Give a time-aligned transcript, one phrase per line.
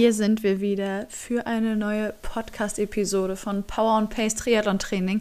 [0.00, 5.20] hier sind wir wieder für eine neue Podcast-Episode von Power and Pace Triathlon Training.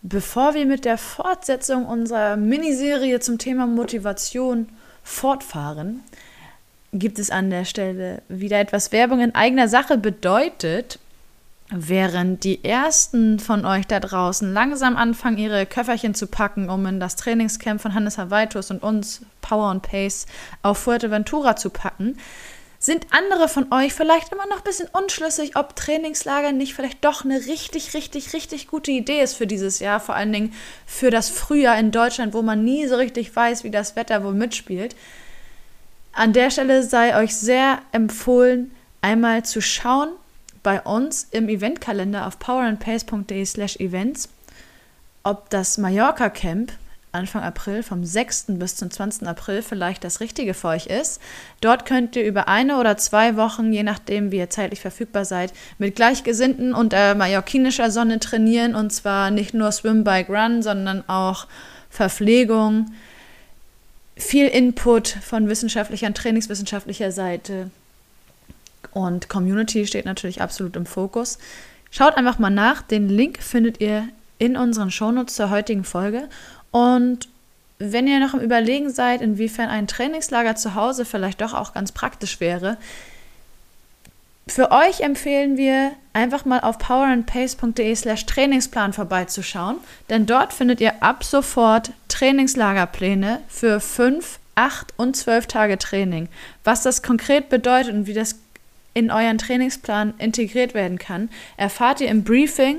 [0.00, 4.68] Bevor wir mit der Fortsetzung unserer Miniserie zum Thema Motivation
[5.02, 6.04] fortfahren,
[6.92, 11.00] gibt es an der Stelle wieder etwas Werbung in eigener Sache bedeutet.
[11.70, 17.00] Während die ersten von euch da draußen langsam anfangen, ihre Köfferchen zu packen, um in
[17.00, 20.26] das Trainingscamp von Hannes Havaitus und uns Power and Pace
[20.62, 22.16] auf Fuerteventura zu packen,
[22.86, 27.24] sind andere von euch vielleicht immer noch ein bisschen unschlüssig, ob Trainingslager nicht vielleicht doch
[27.24, 30.54] eine richtig, richtig, richtig gute Idee ist für dieses Jahr, vor allen Dingen
[30.86, 34.34] für das Frühjahr in Deutschland, wo man nie so richtig weiß, wie das Wetter wohl
[34.34, 34.94] mitspielt.
[36.12, 38.70] An der Stelle sei euch sehr empfohlen,
[39.02, 40.10] einmal zu schauen
[40.62, 44.28] bei uns im Eventkalender auf powerandpace.de slash events,
[45.24, 46.72] ob das Mallorca Camp
[47.16, 48.46] Anfang April, vom 6.
[48.50, 49.26] bis zum 20.
[49.26, 51.20] April vielleicht das Richtige für euch ist.
[51.60, 55.52] Dort könnt ihr über eine oder zwei Wochen, je nachdem, wie ihr zeitlich verfügbar seid,
[55.78, 58.74] mit Gleichgesinnten und äh, mallorquinischer Sonne trainieren.
[58.74, 61.46] Und zwar nicht nur Swim, Bike, Run, sondern auch
[61.90, 62.92] Verpflegung,
[64.16, 67.70] viel Input von wissenschaftlicher und trainingswissenschaftlicher Seite.
[68.92, 71.38] Und Community steht natürlich absolut im Fokus.
[71.90, 72.82] Schaut einfach mal nach.
[72.82, 76.28] Den Link findet ihr in unseren Shownotes zur heutigen Folge.
[76.70, 77.28] Und
[77.78, 81.92] wenn ihr noch im Überlegen seid, inwiefern ein Trainingslager zu Hause vielleicht doch auch ganz
[81.92, 82.78] praktisch wäre,
[84.48, 89.78] für euch empfehlen wir, einfach mal auf powerandpace.de slash Trainingsplan vorbeizuschauen,
[90.08, 96.28] denn dort findet ihr ab sofort Trainingslagerpläne für 5, 8 und 12 Tage Training.
[96.62, 98.36] Was das konkret bedeutet und wie das
[98.94, 102.78] in euren Trainingsplan integriert werden kann, erfahrt ihr im Briefing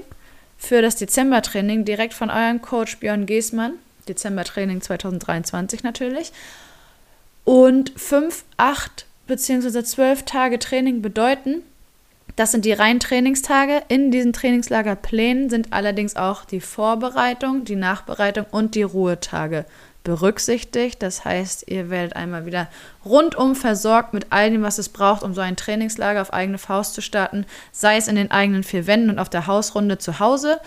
[0.58, 3.74] für das Dezembertraining direkt von eurem Coach Björn Giesmann.
[4.08, 6.32] Dezember-Training 2023 natürlich.
[7.44, 11.62] Und fünf, acht beziehungsweise zwölf Tage Training bedeuten,
[12.36, 13.84] das sind die reinen Trainingstage.
[13.88, 19.66] In diesen Trainingslagerplänen sind allerdings auch die Vorbereitung, die Nachbereitung und die Ruhetage
[20.08, 21.04] berücksichtigt.
[21.04, 22.70] Das heißt, ihr werdet einmal wieder
[23.04, 26.94] rundum versorgt mit all dem, was es braucht, um so ein Trainingslager auf eigene Faust
[26.94, 30.62] zu starten, sei es in den eigenen vier Wänden und auf der Hausrunde zu Hause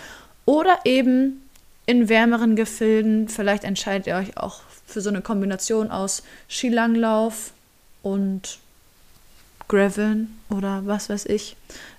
[0.45, 1.41] oder eben
[1.87, 3.29] in wärmeren Gefilden.
[3.29, 7.51] Vielleicht entscheidet ihr euch auch für so eine Kombination aus Skilanglauf
[8.03, 8.59] und
[9.67, 11.55] Graveln oder was weiß ich,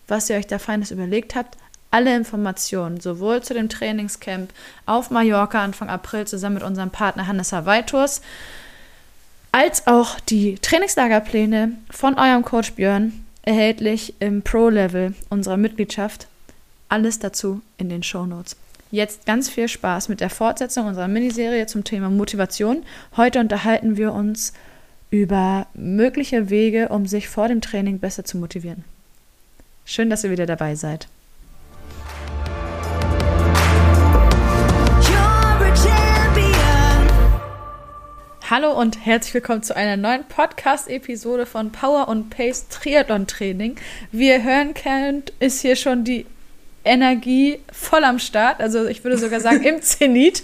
[0.07, 1.57] was ihr euch da Feines überlegt habt.
[1.93, 4.51] Alle Informationen, sowohl zu dem Trainingscamp
[4.87, 8.23] auf Mallorca Anfang April zusammen mit unserem Partner Hannes Weiturs,
[9.53, 16.29] als auch die Trainingslagerpläne von eurem Coach Björn erhältlich im Pro-Level unserer Mitgliedschaft.
[16.89, 18.57] Alles dazu in den Show Notes.
[18.91, 22.85] Jetzt ganz viel Spaß mit der Fortsetzung unserer Miniserie zum Thema Motivation.
[23.19, 24.55] Heute unterhalten wir uns
[25.11, 28.85] über mögliche Wege, um sich vor dem Training besser zu motivieren.
[29.85, 31.09] Schön, dass ihr wieder dabei seid.
[38.55, 43.77] Hallo und herzlich willkommen zu einer neuen Podcast-Episode von Power und Pace Triathlon Training.
[44.11, 46.27] Wie ihr hören könnt, ist hier schon die
[46.85, 48.61] Energie voll am Start.
[48.61, 50.43] Also ich würde sogar sagen im Zenit.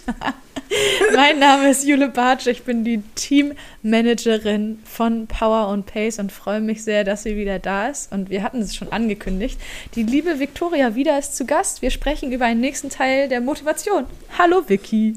[1.14, 2.46] mein Name ist Jule Bartsch.
[2.46, 7.58] Ich bin die Teammanagerin von Power und Pace und freue mich sehr, dass sie wieder
[7.58, 8.10] da ist.
[8.10, 9.60] Und wir hatten es schon angekündigt.
[9.96, 11.82] Die liebe Viktoria wieder ist zu Gast.
[11.82, 14.06] Wir sprechen über einen nächsten Teil der Motivation.
[14.38, 15.14] Hallo Vicky.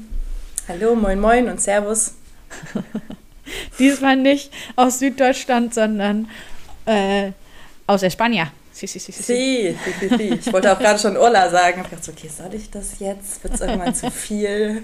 [0.68, 2.16] Hallo, moin moin und Servus.
[3.78, 6.28] Diesmal nicht aus Süddeutschland, sondern
[6.86, 7.32] äh,
[7.86, 8.52] aus Espanja.
[8.72, 9.22] Sí, sí, sí, sí.
[9.22, 11.82] Sí, sí, sí, Ich wollte auch gerade schon Urla sagen.
[11.84, 13.44] Ich dachte, okay, soll ich das jetzt?
[13.44, 14.82] Wird es irgendwann zu viel?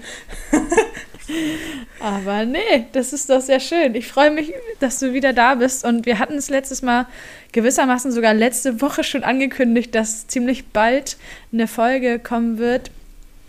[1.99, 3.95] Aber nee, das ist doch sehr schön.
[3.95, 5.83] Ich freue mich, dass du wieder da bist.
[5.83, 7.07] Und wir hatten es letztes Mal
[7.51, 11.17] gewissermaßen sogar letzte Woche schon angekündigt, dass ziemlich bald
[11.51, 12.91] eine Folge kommen wird,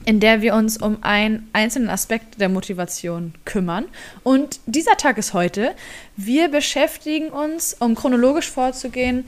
[0.04, 3.86] in der wir uns um einen einzelnen Aspekt der Motivation kümmern.
[4.22, 5.74] Und dieser Tag ist heute.
[6.16, 9.24] Wir beschäftigen uns, um chronologisch vorzugehen,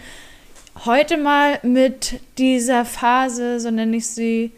[0.85, 4.53] heute mal mit dieser Phase, so nenne ich sie,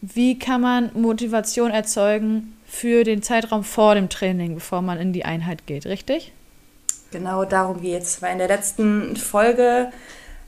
[0.00, 5.24] wie kann man Motivation erzeugen für den Zeitraum vor dem Training, bevor man in die
[5.24, 6.32] Einheit geht, richtig?
[7.10, 8.22] Genau darum geht es.
[8.22, 9.90] Weil in der letzten Folge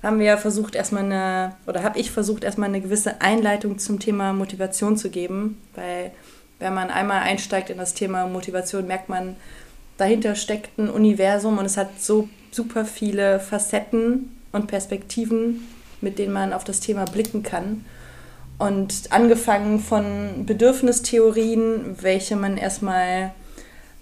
[0.02, 4.32] haben wir versucht, erstmal eine, oder habe ich versucht, erstmal eine gewisse Einleitung zum Thema
[4.32, 5.60] Motivation zu geben.
[5.74, 6.12] Weil
[6.58, 9.36] wenn man einmal einsteigt in das Thema Motivation, merkt man,
[9.98, 15.66] dahinter steckt ein Universum und es hat so super viele Facetten und Perspektiven,
[16.00, 17.84] mit denen man auf das Thema blicken kann.
[18.58, 23.32] Und angefangen von Bedürfnistheorien, welche man erstmal,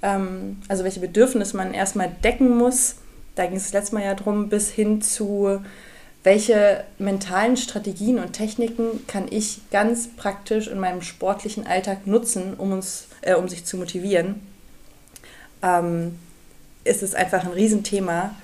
[0.02, 2.96] ähm, also welche Bedürfnisse man erstmal decken muss,
[3.34, 5.60] da ging es das letzte Mal ja drum, bis hin zu
[6.24, 12.72] welche mentalen Strategien und Techniken kann ich ganz praktisch in meinem sportlichen Alltag nutzen, um,
[12.72, 14.40] uns, äh, um sich zu motivieren,
[15.62, 16.18] ähm,
[16.84, 18.34] ist es einfach ein Riesenthema.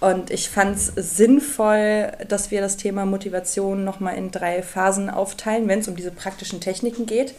[0.00, 5.66] Und ich fand es sinnvoll, dass wir das Thema Motivation nochmal in drei Phasen aufteilen,
[5.66, 7.34] wenn es um diese praktischen Techniken geht.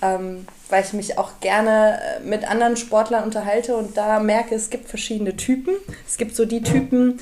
[0.00, 4.70] Ähm, weil ich mich auch gerne äh, mit anderen Sportlern unterhalte und da merke, es
[4.70, 5.74] gibt verschiedene Typen.
[6.06, 7.18] Es gibt so die Typen,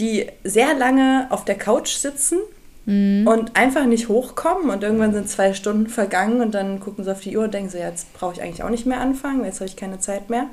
[0.00, 2.38] die sehr lange auf der Couch sitzen
[2.86, 3.26] mhm.
[3.26, 7.20] und einfach nicht hochkommen und irgendwann sind zwei Stunden vergangen und dann gucken sie auf
[7.20, 9.68] die Uhr und denken sie, jetzt brauche ich eigentlich auch nicht mehr anfangen, jetzt habe
[9.68, 10.46] ich keine Zeit mehr.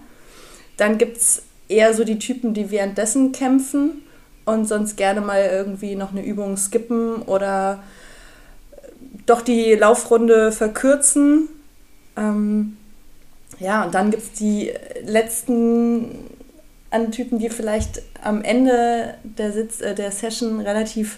[0.76, 4.04] Dann gibt es eher so die Typen, die währenddessen kämpfen
[4.46, 7.84] und sonst gerne mal irgendwie noch eine Übung skippen oder
[9.26, 11.50] doch die Laufrunde verkürzen.
[12.16, 12.78] Ähm,
[13.60, 14.72] ja, und dann gibt es die
[15.04, 16.20] letzten
[16.90, 21.18] an Typen, die vielleicht am Ende der, Sitz, äh, der Session relativ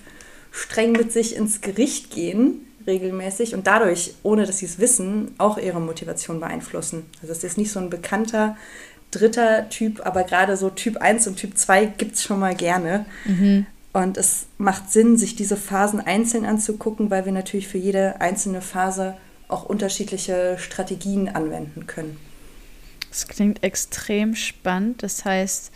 [0.52, 5.58] streng mit sich ins Gericht gehen, regelmäßig, und dadurch, ohne dass sie es wissen, auch
[5.58, 7.06] ihre Motivation beeinflussen.
[7.22, 8.58] Also es ist nicht so ein bekannter
[9.12, 13.06] dritter Typ, aber gerade so Typ 1 und Typ 2 gibt es schon mal gerne.
[13.26, 13.66] Mhm.
[13.92, 18.62] Und es macht Sinn, sich diese Phasen einzeln anzugucken, weil wir natürlich für jede einzelne
[18.62, 19.18] Phase
[19.48, 22.18] auch unterschiedliche Strategien anwenden können.
[23.10, 25.02] Das klingt extrem spannend.
[25.02, 25.72] Das heißt,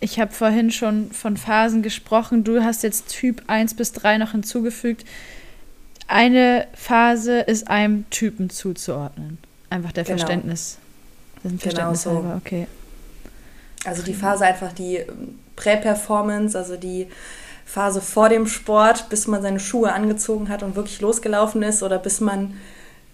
[0.00, 2.44] ich habe vorhin schon von Phasen gesprochen.
[2.44, 5.04] Du hast jetzt Typ 1 bis 3 noch hinzugefügt.
[6.06, 9.38] Eine Phase ist einem Typen zuzuordnen.
[9.70, 10.18] Einfach der genau.
[10.18, 10.78] Verständnis.
[11.36, 12.34] Das ist ein Verständnis genau so.
[12.36, 12.66] okay.
[13.84, 15.04] Also die Phase einfach die
[15.56, 17.08] Prä-Performance, also die
[17.64, 21.98] Phase vor dem Sport, bis man seine Schuhe angezogen hat und wirklich losgelaufen ist oder
[21.98, 22.54] bis man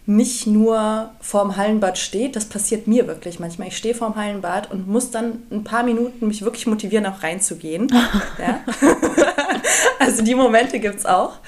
[0.07, 3.69] nicht nur vorm Hallenbad steht, das passiert mir wirklich manchmal.
[3.69, 7.89] Ich stehe vorm Hallenbad und muss dann ein paar Minuten mich wirklich motivieren, auch reinzugehen.
[8.39, 8.61] ja.
[9.99, 11.39] also die Momente gibt es auch.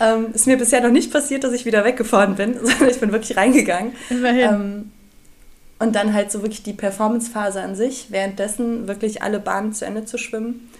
[0.00, 3.10] Ähm, ist mir bisher noch nicht passiert, dass ich wieder weggefahren bin, sondern ich bin
[3.10, 3.92] wirklich reingegangen.
[4.10, 4.92] Ähm,
[5.78, 10.04] und dann halt so wirklich die Performance-Phase an sich, währenddessen wirklich alle Bahnen zu Ende
[10.04, 10.70] zu schwimmen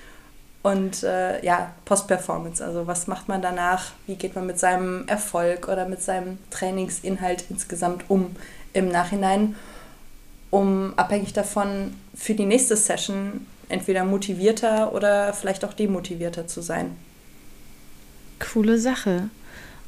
[0.66, 5.68] und äh, ja, Post-Performance, also was macht man danach, wie geht man mit seinem Erfolg
[5.68, 8.34] oder mit seinem Trainingsinhalt insgesamt um
[8.72, 9.54] im Nachhinein,
[10.50, 16.96] um abhängig davon für die nächste Session entweder motivierter oder vielleicht auch demotivierter zu sein.
[18.40, 19.30] Coole Sache.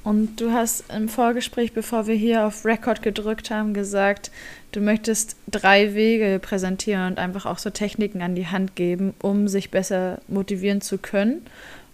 [0.05, 4.31] Und du hast im Vorgespräch, bevor wir hier auf Record gedrückt haben, gesagt,
[4.73, 9.49] du möchtest drei Wege präsentieren und einfach auch so Techniken an die Hand geben, um
[9.49, 11.43] sich besser motivieren zu können.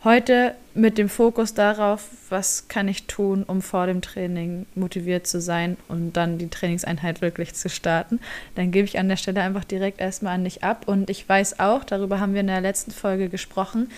[0.05, 5.41] Heute mit dem Fokus darauf, was kann ich tun, um vor dem Training motiviert zu
[5.41, 8.21] sein und dann die Trainingseinheit wirklich zu starten.
[8.55, 10.83] Dann gebe ich an der Stelle einfach direkt erstmal an dich ab.
[10.87, 13.89] Und ich weiß auch, darüber haben wir in der letzten Folge gesprochen,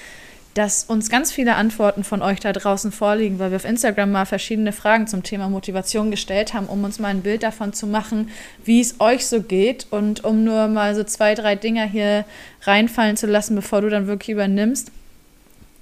[0.56, 4.24] dass uns ganz viele Antworten von euch da draußen vorliegen, weil wir auf Instagram mal
[4.24, 8.30] verschiedene Fragen zum Thema Motivation gestellt haben, um uns mal ein Bild davon zu machen,
[8.64, 12.24] wie es euch so geht und um nur mal so zwei, drei Dinger hier
[12.62, 14.92] reinfallen zu lassen, bevor du dann wirklich übernimmst.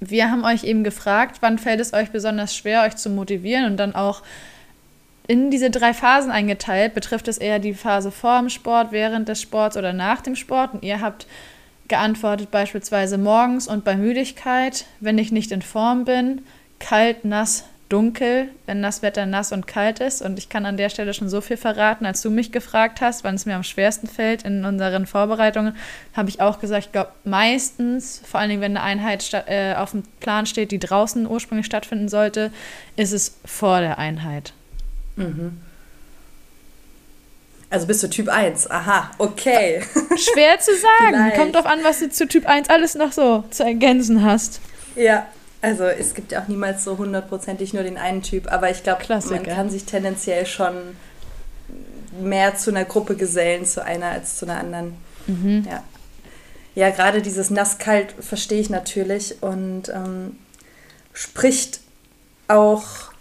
[0.00, 3.76] Wir haben euch eben gefragt, wann fällt es euch besonders schwer, euch zu motivieren und
[3.76, 4.22] dann auch
[5.28, 6.94] in diese drei Phasen eingeteilt.
[6.94, 10.74] Betrifft es eher die Phase vor dem Sport, während des Sports oder nach dem Sport?
[10.74, 11.28] Und ihr habt
[11.88, 16.42] geantwortet beispielsweise morgens und bei Müdigkeit, wenn ich nicht in Form bin,
[16.78, 20.22] kalt, nass, dunkel, wenn das Wetter nass und kalt ist.
[20.22, 23.24] Und ich kann an der Stelle schon so viel verraten, als du mich gefragt hast,
[23.24, 25.76] wann es mir am schwersten fällt in unseren Vorbereitungen,
[26.14, 29.92] habe ich auch gesagt, ich glaube meistens, vor allen Dingen wenn eine Einheit äh, auf
[29.92, 32.50] dem Plan steht, die draußen ursprünglich stattfinden sollte,
[32.96, 34.52] ist es vor der Einheit.
[35.16, 35.60] Mhm.
[37.74, 38.70] Also bist du Typ 1.
[38.70, 39.82] Aha, okay.
[40.16, 41.08] Schwer zu sagen.
[41.08, 41.36] Vielleicht.
[41.36, 44.60] Kommt drauf an, was du zu Typ 1 alles noch so zu ergänzen hast.
[44.94, 45.26] Ja,
[45.60, 49.02] also es gibt ja auch niemals so hundertprozentig nur den einen Typ, aber ich glaube,
[49.08, 50.96] man kann sich tendenziell schon
[52.22, 54.94] mehr zu einer Gruppe gesellen, zu einer als zu einer anderen.
[55.26, 55.66] Mhm.
[55.68, 55.82] Ja.
[56.76, 60.38] Ja, gerade dieses Nasskalt verstehe ich natürlich und ähm,
[61.12, 61.80] spricht
[62.46, 63.13] auch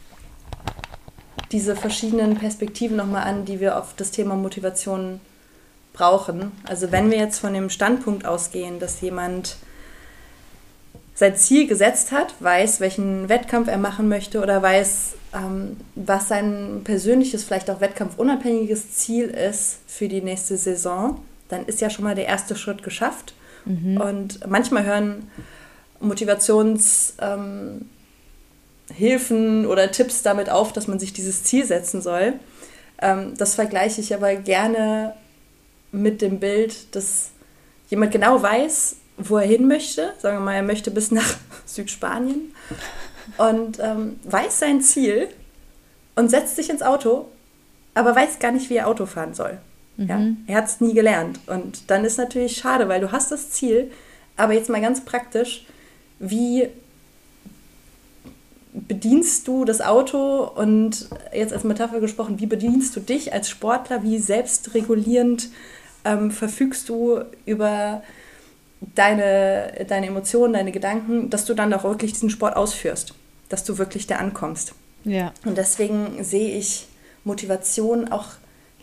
[1.53, 5.21] diese verschiedenen Perspektiven nochmal an, die wir auf das Thema Motivation
[5.93, 6.51] brauchen.
[6.65, 9.57] Also wenn wir jetzt von dem Standpunkt ausgehen, dass jemand
[11.13, 16.81] sein Ziel gesetzt hat, weiß, welchen Wettkampf er machen möchte oder weiß, ähm, was sein
[16.83, 22.15] persönliches, vielleicht auch wettkampfunabhängiges Ziel ist für die nächste Saison, dann ist ja schon mal
[22.15, 23.35] der erste Schritt geschafft.
[23.65, 24.01] Mhm.
[24.01, 25.29] Und manchmal hören
[25.99, 27.13] Motivations...
[27.21, 27.85] Ähm,
[28.91, 32.33] Hilfen oder Tipps damit auf, dass man sich dieses Ziel setzen soll.
[33.01, 35.13] Ähm, das vergleiche ich aber gerne
[35.91, 37.31] mit dem Bild, dass
[37.89, 40.13] jemand genau weiß, wo er hin möchte.
[40.19, 41.35] Sagen wir mal, er möchte bis nach
[41.65, 42.53] Südspanien
[43.37, 45.29] und ähm, weiß sein Ziel
[46.15, 47.29] und setzt sich ins Auto,
[47.93, 49.59] aber weiß gar nicht, wie er Auto fahren soll.
[49.97, 50.07] Mhm.
[50.07, 50.21] Ja?
[50.47, 51.39] Er hat es nie gelernt.
[51.47, 53.91] Und dann ist natürlich schade, weil du hast das Ziel,
[54.35, 55.65] aber jetzt mal ganz praktisch,
[56.19, 56.69] wie
[58.73, 64.03] bedienst du das Auto und jetzt als Metapher gesprochen, wie bedienst du dich als Sportler,
[64.03, 65.49] wie selbstregulierend
[66.05, 68.01] ähm, verfügst du über
[68.95, 73.13] deine, deine Emotionen, deine Gedanken, dass du dann auch wirklich diesen Sport ausführst,
[73.49, 74.73] dass du wirklich da ankommst.
[75.03, 75.33] Ja.
[75.45, 76.87] Und deswegen sehe ich
[77.23, 78.27] Motivation auch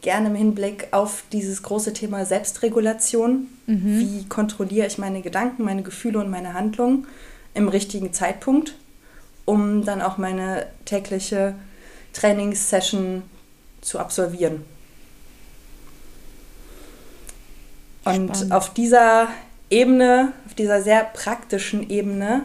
[0.02, 3.49] gerne im Hinblick auf dieses große Thema Selbstregulation.
[3.66, 3.99] Mhm.
[3.99, 7.06] Wie kontrolliere ich meine Gedanken, meine Gefühle und meine Handlungen
[7.54, 8.75] im richtigen Zeitpunkt,
[9.50, 11.57] um dann auch meine tägliche
[12.12, 13.25] Trainingssession
[13.80, 14.64] zu absolvieren.
[18.04, 18.52] Und Spannend.
[18.52, 19.26] auf dieser
[19.69, 22.45] Ebene, auf dieser sehr praktischen Ebene,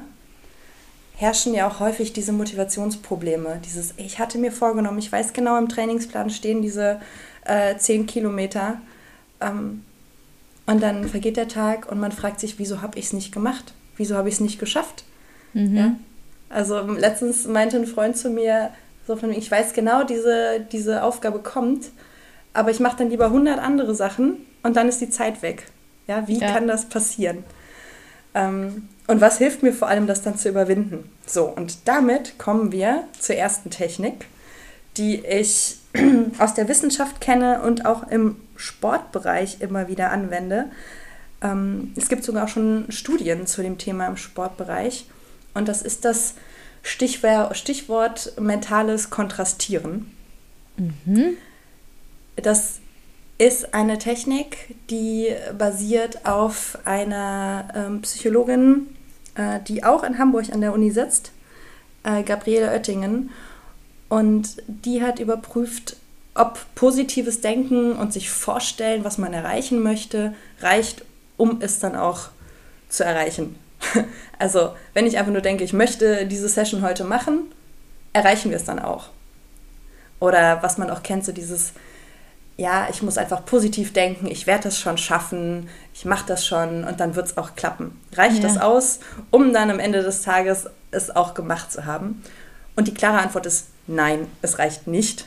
[1.14, 3.62] herrschen ja auch häufig diese Motivationsprobleme.
[3.64, 7.00] Dieses, ich hatte mir vorgenommen, ich weiß genau, im Trainingsplan stehen diese
[7.46, 8.82] äh, 10 Kilometer.
[9.40, 9.84] Ähm,
[10.66, 13.74] und dann vergeht der Tag und man fragt sich, wieso habe ich es nicht gemacht?
[13.96, 15.04] Wieso habe ich es nicht geschafft?
[15.54, 15.78] Mhm.
[15.78, 15.96] Ja?
[16.56, 18.70] Also letztens meinte ein Freund zu mir,
[19.06, 21.88] so von ich weiß genau, diese, diese Aufgabe kommt,
[22.54, 25.66] aber ich mache dann lieber 100 andere Sachen und dann ist die Zeit weg.
[26.08, 26.54] Ja, wie ja.
[26.54, 27.44] kann das passieren?
[28.34, 31.12] Ähm, und was hilft mir vor allem, das dann zu überwinden?
[31.26, 34.28] So, und damit kommen wir zur ersten Technik,
[34.96, 35.76] die ich
[36.40, 40.68] aus der Wissenschaft kenne und auch im Sportbereich immer wieder anwende.
[41.42, 45.06] Ähm, es gibt sogar auch schon Studien zu dem Thema im Sportbereich.
[45.54, 46.36] Und das ist das
[46.86, 50.12] Stichwort, Stichwort mentales Kontrastieren.
[50.78, 51.38] Mhm.
[52.36, 52.80] Das
[53.40, 58.88] ist eine Technik, die basiert auf einer ähm, Psychologin,
[59.34, 61.32] äh, die auch in Hamburg an der Uni sitzt,
[62.04, 63.32] äh, Gabriele Oettingen.
[64.08, 65.98] Und die hat überprüft,
[66.36, 71.04] ob positives Denken und sich vorstellen, was man erreichen möchte, reicht,
[71.36, 72.30] um es dann auch
[72.90, 73.56] zu erreichen.
[74.38, 77.54] Also, wenn ich einfach nur denke, ich möchte diese Session heute machen,
[78.12, 79.08] erreichen wir es dann auch.
[80.20, 81.72] Oder was man auch kennt, so dieses,
[82.58, 86.84] ja, ich muss einfach positiv denken, ich werde das schon schaffen, ich mache das schon
[86.84, 88.00] und dann wird es auch klappen.
[88.14, 88.44] Reicht ja.
[88.44, 89.00] das aus,
[89.32, 92.24] um dann am Ende des Tages es auch gemacht zu haben?
[92.76, 95.26] Und die klare Antwort ist nein, es reicht nicht.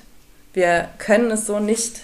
[0.52, 2.00] Wir können es so nicht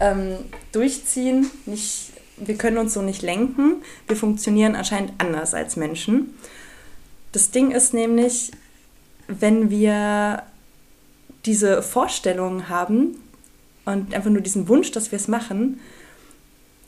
[0.00, 0.36] ähm,
[0.72, 2.07] durchziehen, nicht,
[2.40, 3.82] wir können uns so nicht lenken.
[4.06, 6.34] Wir funktionieren anscheinend anders als Menschen.
[7.32, 8.52] Das Ding ist nämlich,
[9.26, 10.42] wenn wir
[11.44, 13.16] diese Vorstellungen haben,
[13.88, 15.80] und einfach nur diesen Wunsch, dass wir es machen,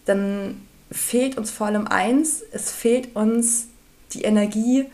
[0.05, 3.69] dann fehlt uns vor allem eins, es fehlt uns
[4.13, 4.85] die Energie,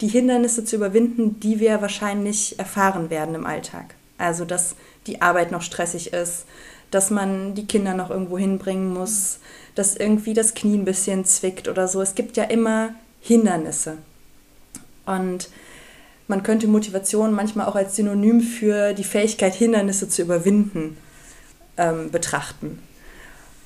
[0.00, 3.94] die Hindernisse zu überwinden, die wir wahrscheinlich erfahren werden im Alltag.
[4.16, 4.74] Also, dass
[5.06, 6.46] die Arbeit noch stressig ist,
[6.90, 9.38] dass man die Kinder noch irgendwo hinbringen muss,
[9.74, 12.00] dass irgendwie das Knie ein bisschen zwickt oder so.
[12.00, 13.98] Es gibt ja immer Hindernisse.
[15.06, 15.48] Und
[16.28, 20.96] man könnte Motivation manchmal auch als Synonym für die Fähigkeit, Hindernisse zu überwinden
[21.76, 22.80] ähm, betrachten.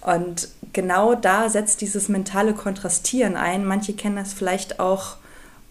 [0.01, 3.65] Und genau da setzt dieses mentale Kontrastieren ein.
[3.65, 5.17] Manche kennen das vielleicht auch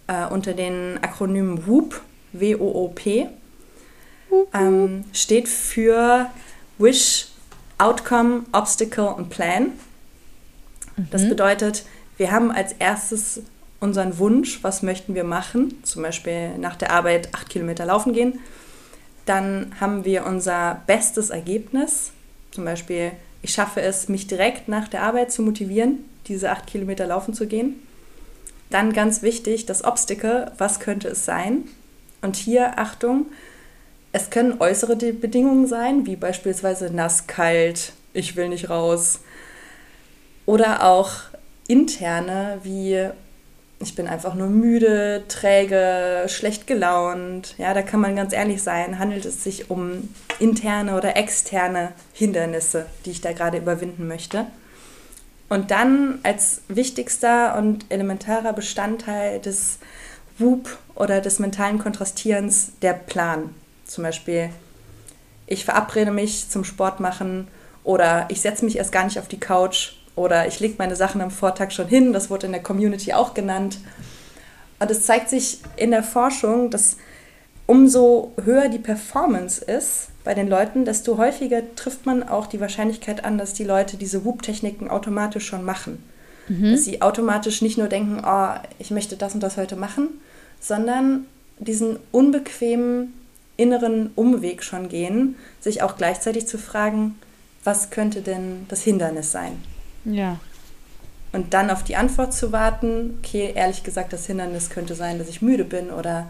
[0.08, 2.02] äh, unter den Akronymen WOOP,
[2.34, 3.28] W-O-O-P.
[4.54, 6.30] Ähm, steht für
[6.80, 7.28] Wish,
[7.78, 9.72] Outcome, Obstacle und Plan.
[10.98, 11.08] Mhm.
[11.12, 11.86] Das bedeutet,
[12.18, 13.42] wir haben als erstes
[13.80, 18.40] unseren Wunsch, was möchten wir machen, zum Beispiel nach der Arbeit acht Kilometer laufen gehen.
[19.26, 22.12] Dann haben wir unser bestes Ergebnis,
[22.52, 27.08] zum Beispiel, ich schaffe es, mich direkt nach der Arbeit zu motivieren, diese acht Kilometer
[27.08, 27.76] laufen zu gehen.
[28.70, 31.66] Dann ganz wichtig, das Obstacle, was könnte es sein?
[32.22, 33.26] Und hier, Achtung,
[34.14, 39.20] es können äußere Bedingungen sein, wie beispielsweise nass, kalt, ich will nicht raus.
[40.46, 41.12] Oder auch
[41.68, 43.10] interne, wie
[43.80, 47.56] ich bin einfach nur müde, träge, schlecht gelaunt.
[47.58, 50.10] Ja, da kann man ganz ehrlich sein, handelt es sich um
[50.40, 54.46] interne oder externe Hindernisse, die ich da gerade überwinden möchte.
[55.50, 59.80] Und dann als wichtigster und elementarer Bestandteil des
[60.40, 63.54] WUP oder des mentalen Kontrastierens der Plan.
[63.86, 64.50] Zum Beispiel,
[65.46, 67.48] ich verabrede mich zum Sport machen
[67.84, 71.22] oder ich setze mich erst gar nicht auf die Couch oder ich lege meine Sachen
[71.22, 73.80] am Vortag schon hin, das wurde in der Community auch genannt.
[74.80, 76.98] Und es zeigt sich in der Forschung, dass
[77.66, 83.26] umso höher die Performance ist bei den Leuten, desto häufiger trifft man auch die Wahrscheinlichkeit
[83.26, 86.04] an, dass die Leute diese Whoop-Techniken automatisch schon machen.
[86.48, 86.72] Mhm.
[86.72, 90.10] Dass sie automatisch nicht nur denken, oh, ich möchte das und das heute machen,
[90.60, 91.26] sondern
[91.60, 93.14] diesen unbequemen
[93.56, 97.16] inneren Umweg schon gehen, sich auch gleichzeitig zu fragen,
[97.64, 99.62] was könnte denn das Hindernis sein?
[100.06, 100.40] Ja.
[101.32, 105.30] Und dann auf die Antwort zu warten, okay, ehrlich gesagt, das Hindernis könnte sein, dass
[105.30, 106.30] ich müde bin oder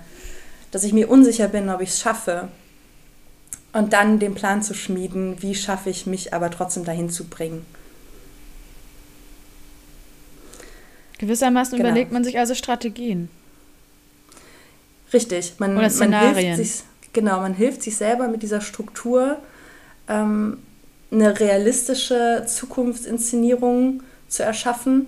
[0.72, 2.48] dass ich mir unsicher bin, ob ich es schaffe.
[3.74, 7.65] Und dann den Plan zu schmieden, wie schaffe ich mich aber trotzdem dahin zu bringen.
[11.18, 11.89] Gewissermaßen genau.
[11.89, 13.30] überlegt man sich also Strategien.
[15.12, 16.34] Richtig, man, Oder Szenarien.
[16.34, 19.38] man hilft sich, genau, man hilft sich selber mit dieser Struktur,
[20.08, 20.58] ähm,
[21.13, 25.08] eine realistische Zukunftsinszenierung zu erschaffen.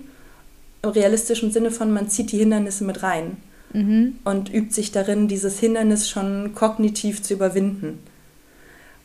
[0.82, 3.38] Im realistischen Sinne von, man zieht die Hindernisse mit rein
[3.72, 4.18] mhm.
[4.24, 7.98] und übt sich darin, dieses Hindernis schon kognitiv zu überwinden.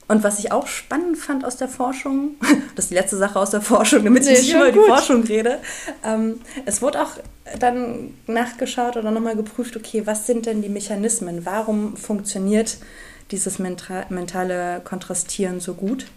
[0.07, 2.35] Und was ich auch spannend fand aus der Forschung,
[2.75, 5.23] das ist die letzte Sache aus der Forschung, damit nee, ich nicht über die Forschung
[5.23, 5.59] rede,
[6.03, 7.11] ähm, es wurde auch
[7.59, 11.45] dann nachgeschaut oder nochmal geprüft, okay, was sind denn die Mechanismen?
[11.45, 12.77] Warum funktioniert
[13.31, 16.07] dieses mentale Kontrastieren so gut?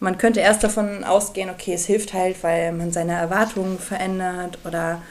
[0.00, 5.02] Man könnte erst davon ausgehen, okay, es hilft halt, weil man seine Erwartungen verändert oder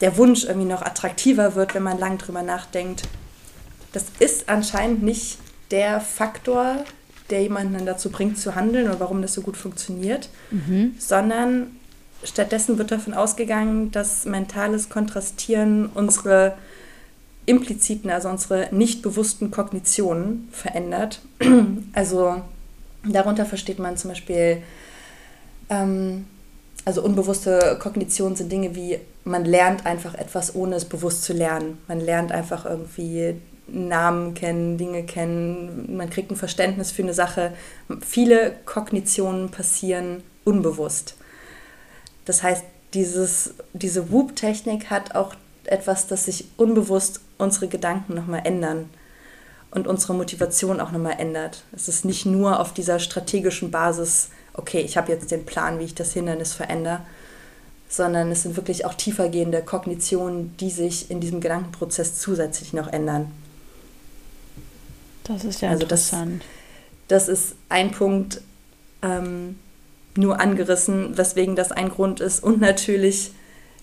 [0.00, 3.02] der Wunsch irgendwie noch attraktiver wird, wenn man lang drüber nachdenkt.
[3.92, 5.38] Das ist anscheinend nicht
[5.70, 6.84] der Faktor,
[7.30, 10.94] der jemanden dann dazu bringt zu handeln oder warum das so gut funktioniert, mhm.
[10.98, 11.68] sondern
[12.22, 16.56] stattdessen wird davon ausgegangen, dass mentales Kontrastieren unsere
[17.46, 21.20] impliziten, also unsere nicht bewussten Kognitionen verändert.
[21.92, 22.42] Also
[23.12, 24.62] darunter versteht man zum Beispiel,
[25.68, 26.26] ähm,
[26.84, 31.78] also unbewusste Kognitionen sind Dinge wie, man lernt einfach etwas, ohne es bewusst zu lernen.
[31.88, 33.34] Man lernt einfach irgendwie
[33.66, 37.52] Namen kennen, Dinge kennen, man kriegt ein Verständnis für eine Sache.
[38.06, 41.16] Viele Kognitionen passieren unbewusst.
[42.24, 48.88] Das heißt, dieses, diese Whoop-Technik hat auch etwas, dass sich unbewusst unsere Gedanken nochmal ändern
[49.76, 51.62] und unsere Motivation auch nochmal ändert.
[51.72, 55.84] Es ist nicht nur auf dieser strategischen Basis, okay, ich habe jetzt den Plan, wie
[55.84, 57.00] ich das Hindernis verändere,
[57.86, 63.30] sondern es sind wirklich auch tiefergehende Kognitionen, die sich in diesem Gedankenprozess zusätzlich noch ändern.
[65.24, 66.42] Das ist ja also interessant.
[67.08, 68.40] Das, das ist ein Punkt,
[69.02, 69.58] ähm,
[70.16, 72.42] nur angerissen, weswegen das ein Grund ist.
[72.42, 73.32] Und natürlich,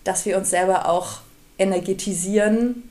[0.03, 1.19] dass wir uns selber auch
[1.60, 2.89] energetisieren,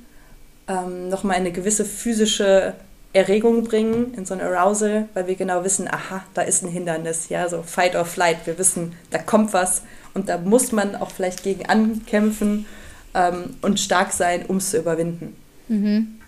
[0.68, 2.74] ähm, nochmal eine gewisse physische
[3.12, 7.28] Erregung bringen, in so ein Arousal, weil wir genau wissen, aha, da ist ein Hindernis,
[7.28, 8.46] ja, so Fight or Flight.
[8.46, 9.82] Wir wissen, da kommt was
[10.14, 12.66] und da muss man auch vielleicht gegen ankämpfen
[13.14, 15.36] ähm, und stark sein, um es zu überwinden.
[15.68, 16.18] Mhm.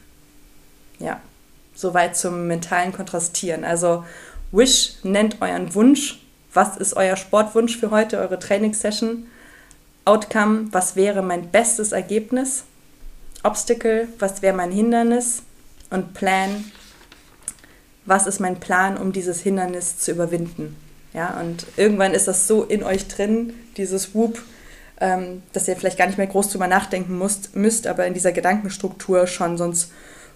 [0.99, 1.21] Ja,
[1.75, 3.65] soweit zum mentalen Kontrastieren.
[3.65, 4.05] Also
[4.53, 6.21] Wish nennt euren Wunsch.
[6.53, 9.27] Was ist euer Sportwunsch für heute, eure Trainingssession?
[10.05, 12.65] Outcome, was wäre mein bestes Ergebnis?
[13.43, 15.43] Obstacle, was wäre mein Hindernis?
[15.95, 16.73] Und Plan,
[18.05, 20.77] was ist mein Plan, um dieses Hindernis zu überwinden?
[21.13, 24.43] Ja, und irgendwann ist das so in euch drin, dieses Whoop,
[25.01, 28.33] ähm, dass ihr vielleicht gar nicht mehr groß drüber nachdenken müsst, müsst, aber in dieser
[28.33, 29.93] Gedankenstruktur schon sonst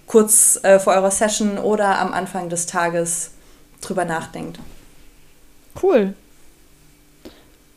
[0.07, 3.33] kurz äh, vor eurer Session oder am Anfang des Tages
[3.81, 4.61] drüber nachdenkt.
[5.83, 6.14] Cool.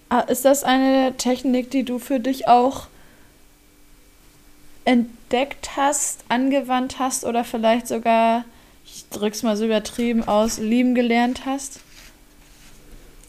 [0.10, 2.86] Ah, ist das eine Technik, die du für dich auch
[5.32, 8.44] entdeckt hast, angewandt hast oder vielleicht sogar,
[8.86, 11.80] ich drück's mal so übertrieben aus, lieben gelernt hast?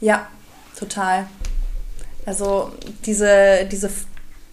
[0.01, 0.27] Ja,
[0.77, 1.29] total.
[2.27, 2.73] Also
[3.07, 3.88] diese, diese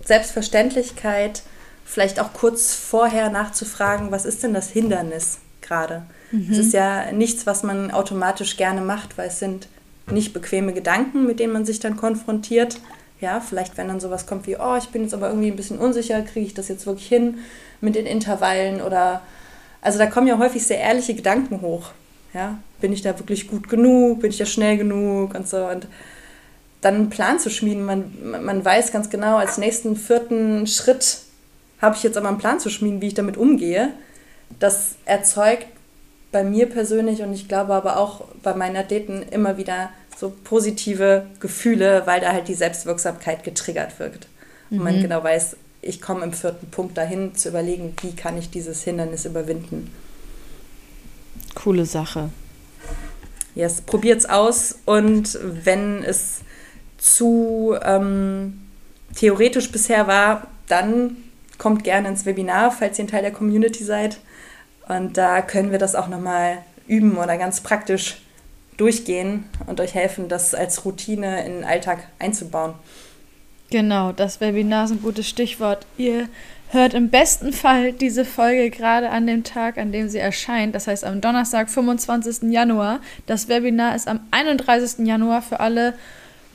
[0.06, 1.42] Selbstverständlichkeit,
[1.86, 6.04] vielleicht auch kurz vorher nachzufragen, was ist denn das Hindernis gerade?
[6.32, 6.52] Mhm.
[6.52, 9.68] Es ist ja nichts, was man automatisch gerne macht, weil es sind
[10.12, 12.80] nicht bequeme Gedanken, mit denen man sich dann konfrontiert.
[13.22, 15.78] Ja, vielleicht wenn dann sowas kommt wie, oh, ich bin jetzt aber irgendwie ein bisschen
[15.78, 17.40] unsicher, kriege ich das jetzt wirklich hin
[17.82, 19.22] mit den Intervallen oder
[19.82, 21.92] also da kommen ja häufig sehr ehrliche Gedanken hoch.
[22.34, 25.88] Ja, bin ich da wirklich gut genug, bin ich da schnell genug und so und
[26.82, 27.84] dann einen Plan zu schmieden.
[27.84, 31.20] Man, man weiß ganz genau, als nächsten vierten Schritt
[31.82, 33.94] habe ich jetzt aber einen Plan zu schmieden, wie ich damit umgehe.
[34.60, 35.68] Das erzeugt
[36.32, 41.26] bei mir persönlich und ich glaube aber auch bei meinen Athleten immer wieder so positive
[41.40, 44.28] Gefühle, weil da halt die Selbstwirksamkeit getriggert wirkt.
[44.70, 44.78] Mhm.
[44.78, 45.02] Und man mhm.
[45.04, 49.26] genau weiß, ich komme im vierten Punkt dahin, zu überlegen, wie kann ich dieses Hindernis
[49.26, 49.94] überwinden.
[51.56, 52.30] Coole Sache.
[53.56, 56.42] Yes, probiert's aus und wenn es
[56.98, 58.62] zu ähm,
[59.16, 61.18] theoretisch bisher war, dann
[61.58, 64.20] kommt gerne ins Webinar, falls ihr ein Teil der Community seid.
[64.88, 68.22] Und da können wir das auch nochmal üben oder ganz praktisch
[68.80, 72.74] durchgehen und euch helfen, das als Routine in den Alltag einzubauen.
[73.70, 75.86] Genau, das Webinar ist ein gutes Stichwort.
[75.98, 76.28] Ihr
[76.70, 80.74] hört im besten Fall diese Folge gerade an dem Tag, an dem sie erscheint.
[80.74, 82.52] Das heißt am Donnerstag, 25.
[82.52, 83.00] Januar.
[83.28, 85.06] Das Webinar ist am 31.
[85.06, 85.94] Januar für alle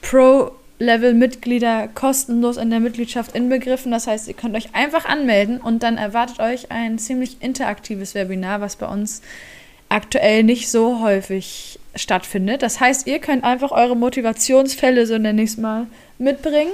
[0.03, 3.93] Pro-Level-Mitglieder kostenlos in der Mitgliedschaft inbegriffen.
[3.93, 8.61] Das heißt, ihr könnt euch einfach anmelden und dann erwartet euch ein ziemlich interaktives Webinar,
[8.61, 9.23] was bei uns
[9.89, 12.63] aktuell nicht so häufig stattfindet.
[12.63, 15.87] Das heißt, ihr könnt einfach eure Motivationsfälle, so nenne ich es mal,
[16.19, 16.73] mitbringen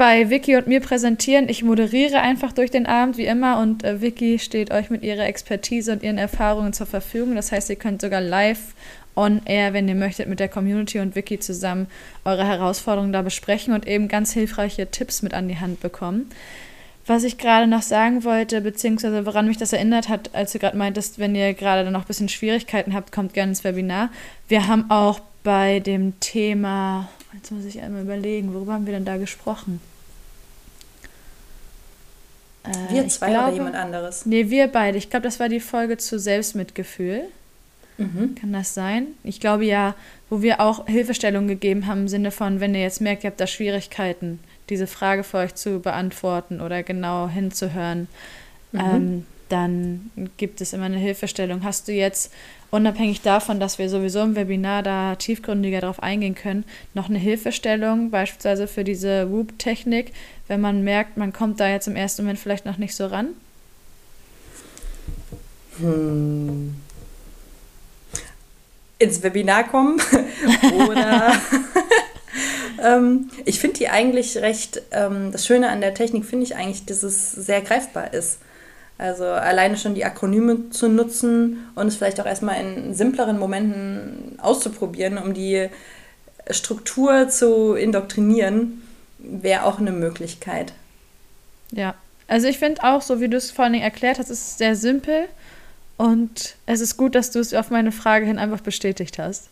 [0.00, 1.50] bei Vicky und mir präsentieren.
[1.50, 5.26] Ich moderiere einfach durch den Abend wie immer und äh, Vicky steht euch mit ihrer
[5.26, 7.34] Expertise und ihren Erfahrungen zur Verfügung.
[7.36, 8.74] Das heißt, ihr könnt sogar live
[9.14, 11.86] on air, wenn ihr möchtet, mit der Community und Vicky zusammen
[12.24, 16.30] eure Herausforderungen da besprechen und eben ganz hilfreiche Tipps mit an die Hand bekommen.
[17.10, 20.76] Was ich gerade noch sagen wollte, beziehungsweise woran mich das erinnert hat, als du gerade
[20.76, 24.10] meintest, wenn ihr gerade dann noch ein bisschen Schwierigkeiten habt, kommt gerne ins Webinar.
[24.46, 29.04] Wir haben auch bei dem Thema, jetzt muss ich einmal überlegen, worüber haben wir denn
[29.04, 29.80] da gesprochen?
[32.62, 34.24] Äh, wir zwei glaube, oder jemand anderes?
[34.24, 34.96] Nee, wir beide.
[34.96, 37.24] Ich glaube, das war die Folge zu Selbstmitgefühl.
[37.98, 38.36] Mhm.
[38.36, 39.08] Kann das sein?
[39.24, 39.96] Ich glaube ja,
[40.28, 43.40] wo wir auch Hilfestellung gegeben haben im Sinne von, wenn ihr jetzt merkt, ihr habt
[43.40, 44.38] da Schwierigkeiten,
[44.70, 48.08] diese Frage für euch zu beantworten oder genau hinzuhören,
[48.72, 48.80] mhm.
[48.80, 51.64] ähm, dann gibt es immer eine Hilfestellung.
[51.64, 52.32] Hast du jetzt,
[52.70, 58.10] unabhängig davon, dass wir sowieso im Webinar da tiefgründiger darauf eingehen können, noch eine Hilfestellung,
[58.10, 60.12] beispielsweise für diese Whoop-Technik,
[60.48, 63.28] wenn man merkt, man kommt da jetzt im ersten Moment vielleicht noch nicht so ran?
[65.78, 66.76] Hm.
[68.98, 70.00] Ins Webinar kommen
[70.88, 71.32] oder
[72.82, 76.86] ähm, ich finde die eigentlich recht, ähm, das Schöne an der Technik finde ich eigentlich,
[76.86, 78.38] dass es sehr greifbar ist.
[78.98, 84.38] Also alleine schon die Akronyme zu nutzen und es vielleicht auch erstmal in simpleren Momenten
[84.42, 85.68] auszuprobieren, um die
[86.50, 88.82] Struktur zu indoktrinieren,
[89.18, 90.72] wäre auch eine Möglichkeit.
[91.70, 91.94] Ja,
[92.28, 94.58] also ich finde auch, so wie du es vor allen Dingen erklärt hast, ist es
[94.58, 95.26] sehr simpel
[95.96, 99.48] und es ist gut, dass du es auf meine Frage hin einfach bestätigt hast.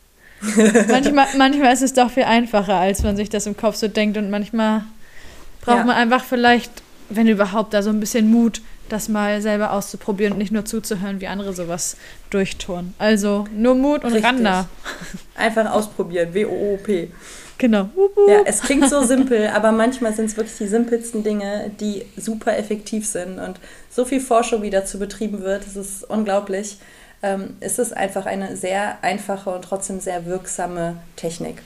[0.88, 4.16] Manchmal, manchmal ist es doch viel einfacher, als man sich das im Kopf so denkt
[4.16, 4.84] und manchmal
[5.60, 5.84] braucht ja.
[5.84, 6.70] man einfach vielleicht,
[7.08, 11.20] wenn überhaupt, da so ein bisschen Mut, das mal selber auszuprobieren und nicht nur zuzuhören,
[11.20, 11.96] wie andere sowas
[12.30, 12.94] durchtun.
[12.98, 14.24] Also nur Mut und Richtig.
[14.24, 14.68] ran da.
[15.34, 17.10] Einfach ausprobieren, W-O-O-P.
[17.58, 17.88] Genau.
[18.28, 22.56] Ja, es klingt so simpel, aber manchmal sind es wirklich die simpelsten Dinge, die super
[22.56, 23.40] effektiv sind.
[23.40, 23.58] Und
[23.90, 26.78] so viel Forschung, wie dazu betrieben wird, das ist unglaublich.
[27.22, 31.62] Ähm, es ist einfach eine sehr einfache und trotzdem sehr wirksame Technik.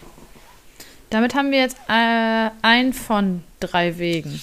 [1.10, 4.40] Damit haben wir jetzt äh, einen von drei Wegen.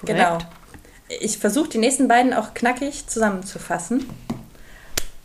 [0.00, 0.18] Korrekt?
[0.18, 0.38] Genau.
[1.20, 4.08] Ich versuche die nächsten beiden auch knackig zusammenzufassen,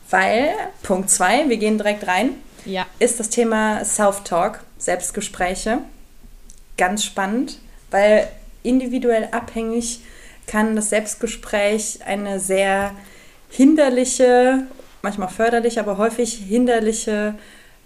[0.09, 2.31] weil Punkt 2, wir gehen direkt rein,
[2.65, 2.85] ja.
[2.97, 5.79] ist das Thema Self-Talk, Selbstgespräche.
[6.77, 7.59] Ganz spannend,
[7.91, 8.27] weil
[8.63, 10.01] individuell abhängig
[10.47, 12.91] kann das Selbstgespräch eine sehr
[13.49, 14.63] hinderliche,
[15.01, 17.35] manchmal förderliche, aber häufig hinderliche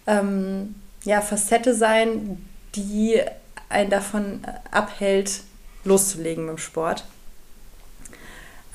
[0.07, 2.45] ähm, ja, Facette sein,
[2.75, 3.21] die
[3.69, 5.41] einen davon abhält,
[5.83, 7.05] loszulegen mit dem Sport.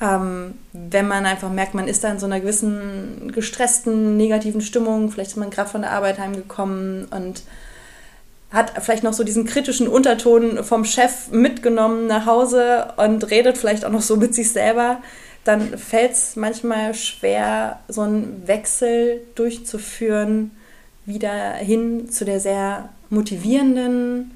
[0.01, 5.11] Ähm, wenn man einfach merkt, man ist da in so einer gewissen gestressten, negativen Stimmung,
[5.11, 7.43] vielleicht ist man gerade von der Arbeit heimgekommen und
[8.51, 13.85] hat vielleicht noch so diesen kritischen Unterton vom Chef mitgenommen nach Hause und redet vielleicht
[13.85, 15.01] auch noch so mit sich selber,
[15.49, 20.51] dann fällt es manchmal schwer, so einen Wechsel durchzuführen,
[21.07, 24.29] wieder hin zu der sehr motivierenden,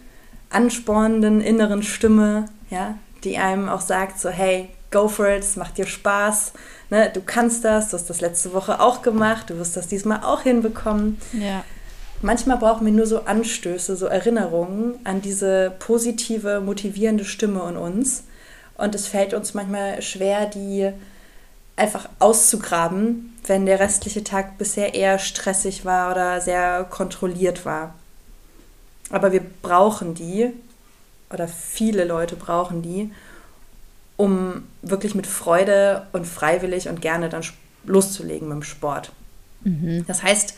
[0.50, 5.78] anspornenden inneren Stimme, ja, die einem auch sagt, so hey, go for it, es macht
[5.78, 6.54] dir Spaß,
[6.90, 7.12] ne?
[7.14, 10.42] du kannst das, du hast das letzte Woche auch gemacht, du wirst das diesmal auch
[10.42, 11.20] hinbekommen.
[11.34, 11.64] Ja.
[12.24, 18.24] Manchmal brauchen wir nur so Anstöße, so Erinnerungen an diese positive, motivierende Stimme in uns.
[18.78, 20.92] Und es fällt uns manchmal schwer, die
[21.76, 27.94] einfach auszugraben, wenn der restliche Tag bisher eher stressig war oder sehr kontrolliert war.
[29.10, 30.52] Aber wir brauchen die,
[31.32, 33.12] oder viele Leute brauchen die,
[34.18, 37.44] um wirklich mit Freude und freiwillig und gerne dann
[37.86, 39.12] loszulegen mit dem Sport.
[39.62, 40.06] Mhm.
[40.08, 40.56] Das heißt,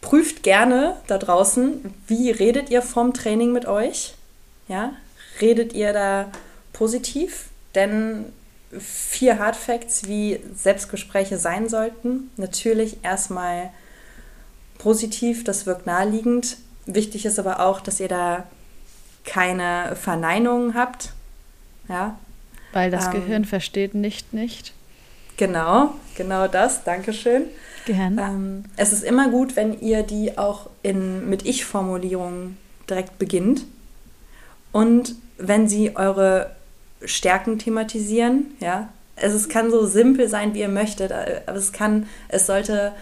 [0.00, 4.14] prüft gerne da draußen, wie redet ihr vom Training mit euch?
[4.68, 4.92] Ja,
[5.40, 6.26] redet ihr da
[6.72, 7.46] positiv?
[7.74, 8.26] Denn
[8.78, 12.30] vier Hard Facts, wie Selbstgespräche sein sollten.
[12.36, 13.70] Natürlich erstmal
[14.78, 16.56] positiv, das wirkt naheliegend.
[16.86, 18.46] Wichtig ist aber auch, dass ihr da
[19.24, 21.12] keine Verneinungen habt.
[21.88, 22.18] Ja,
[22.72, 24.72] weil das ähm, Gehirn versteht nicht nicht.
[25.36, 26.84] Genau, genau das.
[26.84, 27.44] Dankeschön.
[27.86, 28.22] Gerne.
[28.22, 32.56] Ähm, es ist immer gut, wenn ihr die auch in, mit Ich-Formulierungen
[32.88, 33.64] direkt beginnt
[34.70, 36.54] und wenn sie eure
[37.04, 38.88] Stärken thematisieren, ja.
[39.16, 42.92] Also es kann so simpel sein, wie ihr möchtet, aber es kann, es sollte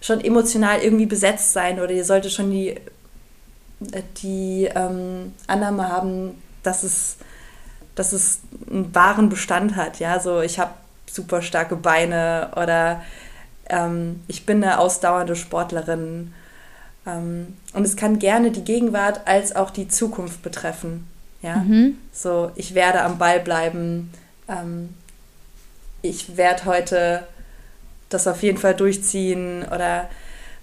[0.00, 2.76] schon emotional irgendwie besetzt sein oder ihr solltet schon die,
[4.22, 7.16] die ähm, Annahme haben, dass es,
[7.94, 9.98] dass es einen wahren Bestand hat.
[9.98, 10.72] Ja, so ich habe
[11.10, 13.02] super starke Beine oder
[13.68, 16.32] ähm, ich bin eine ausdauernde Sportlerin.
[17.06, 21.06] Ähm, und es kann gerne die Gegenwart als auch die Zukunft betreffen.
[21.42, 21.98] Ja, mhm.
[22.12, 24.10] so ich werde am Ball bleiben.
[24.48, 24.94] Ähm,
[26.02, 27.26] ich werde heute
[28.08, 29.64] das auf jeden Fall durchziehen.
[29.64, 30.08] Oder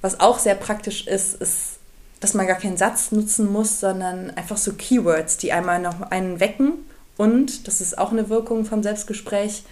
[0.01, 1.77] was auch sehr praktisch ist, ist,
[2.19, 6.39] dass man gar keinen Satz nutzen muss, sondern einfach so Keywords, die einmal noch einen
[6.39, 6.73] wecken
[7.17, 9.63] und, das ist auch eine Wirkung vom Selbstgespräch,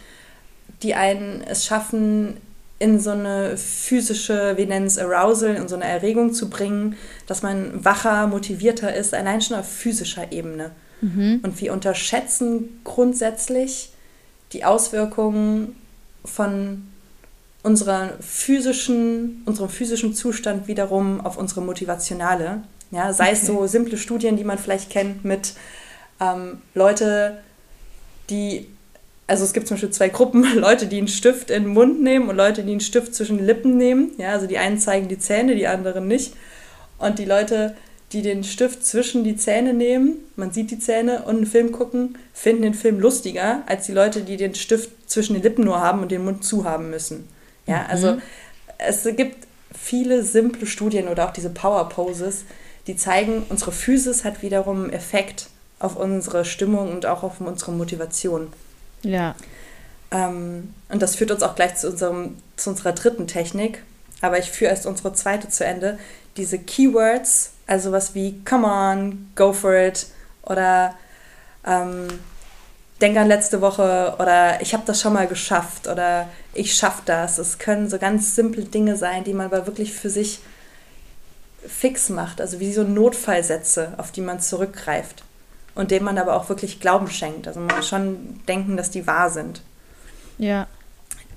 [0.81, 2.37] die einen es schaffen,
[2.77, 7.41] in so eine physische, wir nennen es Arousal, in so eine Erregung zu bringen, dass
[7.41, 10.71] man wacher, motivierter ist, allein schon auf physischer Ebene.
[11.01, 11.41] Mhm.
[11.43, 13.91] Und wir unterschätzen grundsätzlich
[14.53, 15.75] die Auswirkungen
[16.23, 16.83] von
[17.63, 22.61] unserer physischen, unserem physischen Zustand wiederum auf unsere motivationale.
[22.91, 23.33] Ja, sei okay.
[23.33, 25.53] es so simple Studien, die man vielleicht kennt mit
[26.21, 27.39] ähm, Leute,
[28.29, 28.67] die,
[29.27, 32.29] also es gibt zum Beispiel zwei Gruppen, Leute, die einen Stift in den Mund nehmen
[32.29, 34.11] und Leute, die einen Stift zwischen den Lippen nehmen.
[34.17, 36.35] Ja, also die einen zeigen die Zähne, die anderen nicht.
[36.99, 37.75] Und die Leute,
[38.11, 42.17] die den Stift zwischen die Zähne nehmen, man sieht die Zähne und einen Film gucken,
[42.33, 46.01] finden den Film lustiger als die Leute, die den Stift zwischen den Lippen nur haben
[46.01, 47.27] und den Mund zu haben müssen.
[47.67, 47.89] Ja, mhm.
[47.89, 48.17] also
[48.77, 52.45] es gibt viele simple Studien oder auch diese Power Poses,
[52.87, 55.47] die zeigen, unsere Physis hat wiederum einen Effekt
[55.79, 58.47] auf unsere Stimmung und auch auf unsere Motivation.
[59.01, 59.35] Ja.
[60.11, 63.83] Ähm, und das führt uns auch gleich zu, unserem, zu unserer dritten Technik.
[64.21, 65.99] Aber ich führe erst unsere zweite zu Ende.
[66.37, 70.07] Diese Keywords, also was wie come on, go for it
[70.43, 70.95] oder
[71.65, 72.07] ähm,
[73.01, 77.37] denk an letzte Woche oder ich habe das schon mal geschafft oder ich schaffe das.
[77.37, 80.39] Es können so ganz simple Dinge sein, die man aber wirklich für sich
[81.67, 85.23] fix macht, also wie so Notfallsätze, auf die man zurückgreift
[85.73, 87.47] und denen man aber auch wirklich Glauben schenkt.
[87.47, 89.61] Also man muss schon denken, dass die wahr sind.
[90.37, 90.67] Ja.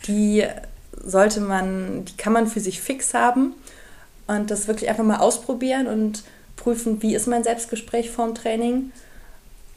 [0.07, 0.45] Die
[0.93, 3.55] sollte man, die kann man für sich fix haben
[4.29, 6.23] und das wirklich einfach mal ausprobieren und
[6.55, 8.93] prüfen, wie ist mein Selbstgespräch vorm Training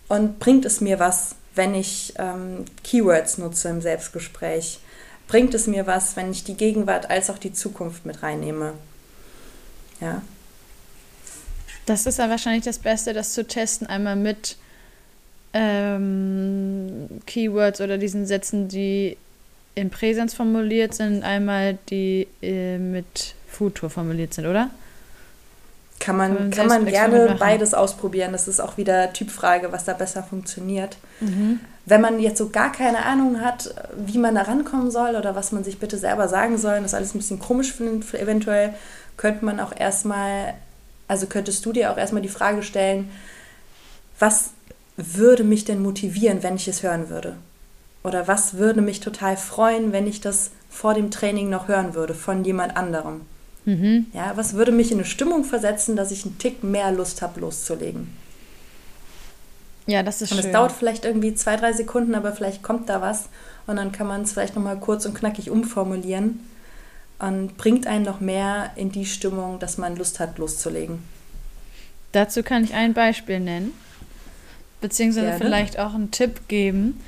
[0.07, 4.79] und bringt es mir was, wenn ich ähm, Keywords nutze im Selbstgespräch?
[5.27, 8.73] Bringt es mir was, wenn ich die Gegenwart als auch die Zukunft mit reinnehme?
[10.01, 10.21] Ja.
[11.85, 14.57] Das ist dann wahrscheinlich das Beste, das zu testen, einmal mit
[15.53, 19.17] ähm, Keywords oder diesen Sätzen, die
[19.75, 24.69] in Präsenz formuliert sind, einmal die äh, mit Futur formuliert sind, oder?
[25.99, 28.31] Kann man, kann man, kann man gerne beides ausprobieren.
[28.31, 30.97] Das ist auch wieder Typfrage, was da besser funktioniert.
[31.19, 31.59] Mhm.
[31.85, 35.51] Wenn man jetzt so gar keine Ahnung hat, wie man da rankommen soll oder was
[35.51, 38.73] man sich bitte selber sagen soll, und das alles ein bisschen komisch findet, eventuell
[39.17, 40.55] könnte man auch erstmal,
[41.07, 43.11] also könntest du dir auch erstmal die Frage stellen,
[44.17, 44.51] was
[44.97, 47.35] würde mich denn motivieren, wenn ich es hören würde?
[48.03, 52.15] Oder was würde mich total freuen, wenn ich das vor dem Training noch hören würde
[52.15, 53.21] von jemand anderem?
[53.65, 54.07] Mhm.
[54.13, 57.39] Ja, was würde mich in eine Stimmung versetzen, dass ich einen Tick mehr Lust habe,
[57.39, 58.07] loszulegen?
[59.87, 60.45] Ja, das ist und schön.
[60.45, 63.25] Und es dauert vielleicht irgendwie zwei, drei Sekunden, aber vielleicht kommt da was
[63.67, 66.39] und dann kann man es vielleicht nochmal kurz und knackig umformulieren
[67.19, 70.99] und bringt einen noch mehr in die Stimmung, dass man Lust hat, loszulegen.
[72.11, 73.73] Dazu kann ich ein Beispiel nennen,
[74.81, 75.45] beziehungsweise Gerne.
[75.45, 76.99] vielleicht auch einen Tipp geben.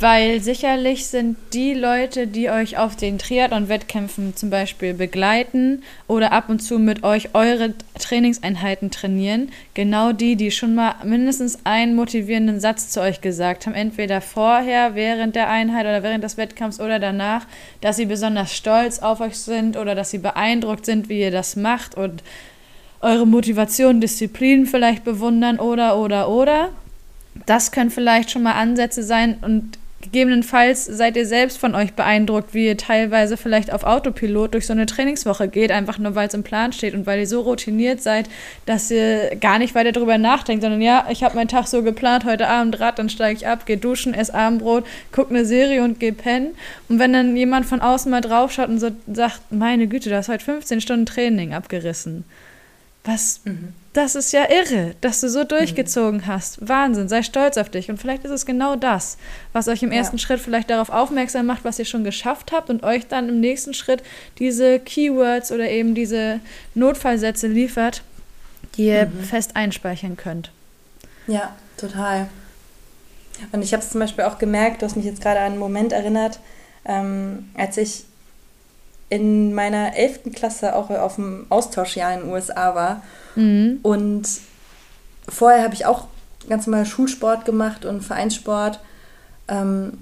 [0.00, 6.48] Weil sicherlich sind die Leute, die euch auf den Triathlon-Wettkämpfen zum Beispiel begleiten oder ab
[6.48, 12.58] und zu mit euch eure Trainingseinheiten trainieren, genau die, die schon mal mindestens einen motivierenden
[12.58, 16.98] Satz zu euch gesagt haben, entweder vorher, während der Einheit oder während des Wettkampfs oder
[16.98, 17.46] danach,
[17.80, 21.54] dass sie besonders stolz auf euch sind oder dass sie beeindruckt sind, wie ihr das
[21.54, 22.24] macht und
[23.00, 26.70] eure Motivation, Disziplin vielleicht bewundern oder, oder, oder
[27.46, 32.54] das können vielleicht schon mal Ansätze sein und gegebenenfalls seid ihr selbst von euch beeindruckt,
[32.54, 36.34] wie ihr teilweise vielleicht auf Autopilot durch so eine Trainingswoche geht, einfach nur weil es
[36.34, 38.28] im Plan steht und weil ihr so routiniert seid,
[38.64, 42.24] dass ihr gar nicht weiter darüber nachdenkt, sondern ja, ich habe meinen Tag so geplant,
[42.24, 45.98] heute Abend Rad, dann steige ich ab, gehe duschen, esse Abendbrot, gucke eine Serie und
[45.98, 46.54] gehe pennen.
[46.88, 50.28] Und wenn dann jemand von außen mal draufschaut und so sagt, meine Güte, du hast
[50.28, 52.24] heute 15 Stunden Training abgerissen.
[53.08, 56.66] Was, mhm das ist ja irre, dass du so durchgezogen hast.
[56.66, 57.90] Wahnsinn, sei stolz auf dich.
[57.90, 59.18] Und vielleicht ist es genau das,
[59.52, 60.22] was euch im ersten ja.
[60.22, 63.74] Schritt vielleicht darauf aufmerksam macht, was ihr schon geschafft habt und euch dann im nächsten
[63.74, 64.04] Schritt
[64.38, 66.38] diese Keywords oder eben diese
[66.74, 68.02] Notfallsätze liefert,
[68.76, 69.24] die ihr mhm.
[69.24, 70.52] fest einspeichern könnt.
[71.26, 72.28] Ja, total.
[73.50, 75.58] Und ich habe es zum Beispiel auch gemerkt, du hast mich jetzt gerade an einen
[75.58, 76.38] Moment erinnert,
[76.84, 78.04] ähm, als ich
[79.08, 80.34] in meiner 11.
[80.34, 83.02] Klasse auch auf dem Austauschjahr in den USA war.
[83.36, 83.78] Mhm.
[83.82, 84.28] Und
[85.28, 86.08] vorher habe ich auch
[86.48, 88.80] ganz normal Schulsport gemacht und Vereinssport.
[89.48, 89.98] Ähm,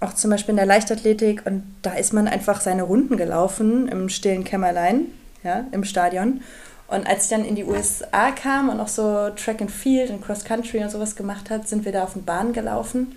[0.00, 1.44] auch zum Beispiel in der Leichtathletik.
[1.46, 5.06] Und da ist man einfach seine Runden gelaufen im stillen Kämmerlein,
[5.42, 6.42] ja, im Stadion.
[6.86, 10.22] Und als ich dann in die USA kam und auch so Track and Field und
[10.22, 13.16] Cross Country und sowas gemacht hat, sind wir da auf den Bahn gelaufen.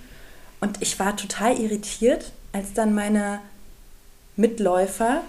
[0.62, 3.40] Und ich war total irritiert, als dann meine
[4.38, 5.24] Mitläufer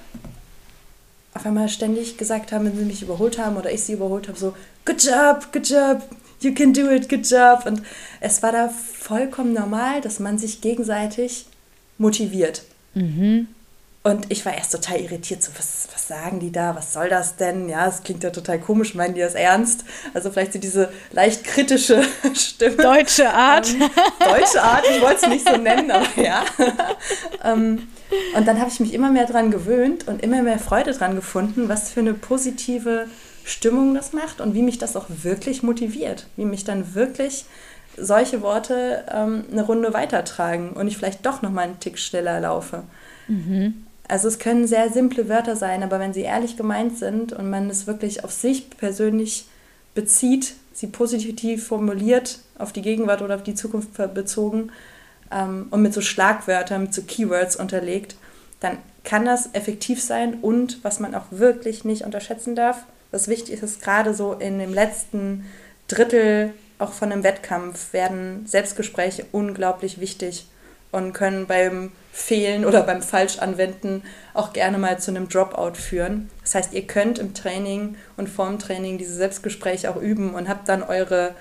[1.35, 4.38] auf einmal ständig gesagt haben, wenn sie mich überholt haben oder ich sie überholt habe,
[4.38, 6.03] so, good job, good job,
[6.40, 7.64] you can do it, good job.
[7.64, 7.83] Und
[8.21, 11.47] es war da vollkommen normal, dass man sich gegenseitig
[11.97, 12.62] motiviert.
[12.94, 13.49] Mhm.
[14.05, 17.37] Und ich war erst total irritiert, so, was, was sagen die da, was soll das
[17.37, 17.68] denn?
[17.68, 19.85] Ja, es klingt ja total komisch, meinen die das ernst?
[20.14, 22.03] Also vielleicht so diese leicht kritische
[22.35, 22.77] Stimme.
[22.77, 23.68] Deutsche Art.
[23.68, 26.44] Ähm, deutsche Art, ich wollte es nicht so nennen, aber ja.
[27.44, 27.88] ähm,
[28.37, 31.68] und dann habe ich mich immer mehr dran gewöhnt und immer mehr Freude dran gefunden,
[31.68, 33.07] was für eine positive
[33.44, 37.44] Stimmung das macht und wie mich das auch wirklich motiviert, wie mich dann wirklich
[37.97, 42.40] solche Worte ähm, eine Runde weitertragen und ich vielleicht doch noch mal einen Tick schneller
[42.40, 42.85] laufe.
[43.27, 43.85] Mhm.
[44.07, 47.68] Also es können sehr simple Wörter sein, aber wenn sie ehrlich gemeint sind und man
[47.68, 49.47] es wirklich auf sich persönlich
[49.94, 54.71] bezieht, sie positiv formuliert, auf die Gegenwart oder auf die Zukunft bezogen
[55.32, 58.16] ähm, und mit so Schlagwörtern, mit so Keywords unterlegt,
[58.60, 63.54] dann kann das effektiv sein und was man auch wirklich nicht unterschätzen darf, was wichtig
[63.54, 65.46] ist, ist gerade so in dem letzten
[65.86, 70.46] Drittel auch von einem Wettkampf werden Selbstgespräche unglaublich wichtig
[70.90, 74.02] und können beim Fehlen oder beim Falschanwenden
[74.34, 76.30] auch gerne mal zu einem Dropout führen.
[76.42, 80.68] Das heißt, ihr könnt im Training und vorm Training diese Selbstgespräche auch üben und habt
[80.68, 81.34] dann eure,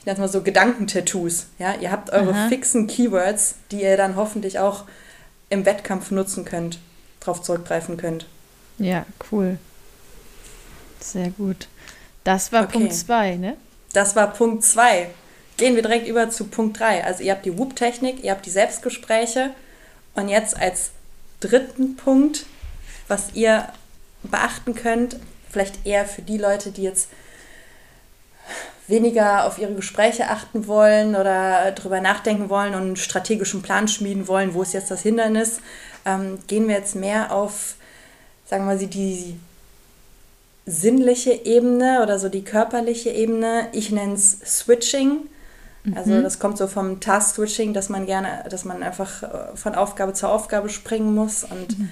[0.00, 1.46] ich nenne es mal so Gedankentattoos.
[1.58, 1.74] Ja?
[1.74, 2.48] Ihr habt eure Aha.
[2.48, 4.84] fixen Keywords, die ihr dann hoffentlich auch
[5.50, 6.78] im Wettkampf nutzen könnt,
[7.20, 8.26] darauf zurückgreifen könnt.
[8.78, 9.58] Ja, cool.
[11.00, 11.68] Sehr gut.
[12.24, 12.72] Das war okay.
[12.72, 13.56] Punkt 2, ne?
[13.92, 15.10] Das war Punkt 2.
[15.58, 17.04] Gehen wir direkt über zu Punkt 3.
[17.04, 19.50] Also ihr habt die Whoop-Technik, ihr habt die Selbstgespräche
[20.14, 20.92] und jetzt als
[21.40, 22.46] dritten Punkt,
[23.06, 23.68] was ihr
[24.22, 25.16] beachten könnt,
[25.50, 27.08] vielleicht eher für die Leute, die jetzt
[28.90, 34.28] weniger auf ihre Gespräche achten wollen oder darüber nachdenken wollen und einen strategischen Plan schmieden
[34.28, 35.60] wollen, wo ist jetzt das Hindernis,
[36.04, 37.76] ähm, gehen wir jetzt mehr auf,
[38.46, 39.38] sagen wir mal, die
[40.66, 43.68] sinnliche Ebene oder so die körperliche Ebene.
[43.72, 45.22] Ich nenne es Switching.
[45.94, 46.22] Also mhm.
[46.22, 50.28] das kommt so vom Task-Switching, dass man gerne, dass man einfach äh, von Aufgabe zu
[50.28, 51.44] Aufgabe springen muss.
[51.44, 51.88] Und mhm.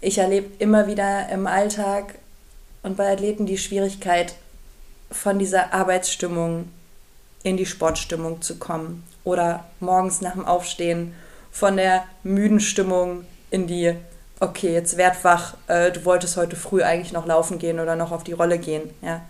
[0.00, 2.16] ich erlebe immer wieder im Alltag
[2.82, 4.34] und bei Athleten die Schwierigkeit,
[5.12, 6.68] von dieser Arbeitsstimmung
[7.42, 9.04] in die Sportstimmung zu kommen.
[9.24, 11.14] Oder morgens nach dem Aufstehen
[11.50, 13.94] von der müden Stimmung in die
[14.42, 18.10] okay, jetzt werd wach, äh, du wolltest heute früh eigentlich noch laufen gehen oder noch
[18.10, 18.90] auf die Rolle gehen.
[19.00, 19.22] Ja?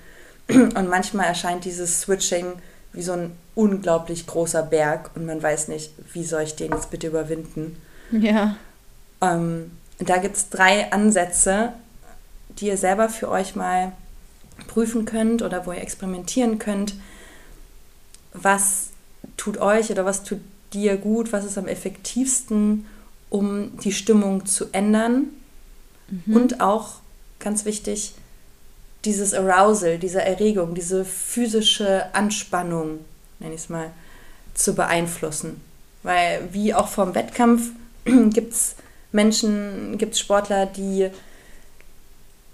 [0.49, 2.55] Und manchmal erscheint dieses Switching
[2.95, 6.90] wie so ein unglaublich großer Berg und man weiß nicht, wie soll ich den jetzt
[6.90, 7.81] bitte überwinden.
[8.11, 8.57] Ja.
[9.21, 11.73] Ähm, da gibt es drei Ansätze,
[12.59, 13.92] die ihr selber für euch mal
[14.66, 16.94] prüfen könnt oder wo ihr experimentieren könnt.
[18.32, 18.88] Was
[19.36, 20.40] tut euch oder was tut
[20.72, 22.86] dir gut, was ist am effektivsten
[23.32, 25.28] um die Stimmung zu ändern
[26.08, 26.36] mhm.
[26.36, 26.96] und auch,
[27.38, 28.14] ganz wichtig,
[29.04, 32.98] dieses Arousal, diese Erregung, diese physische Anspannung,
[33.40, 33.90] nenne ich es mal,
[34.54, 35.60] zu beeinflussen.
[36.02, 37.70] Weil wie auch vom Wettkampf
[38.04, 38.76] gibt es
[39.12, 41.08] Menschen, gibt es Sportler, die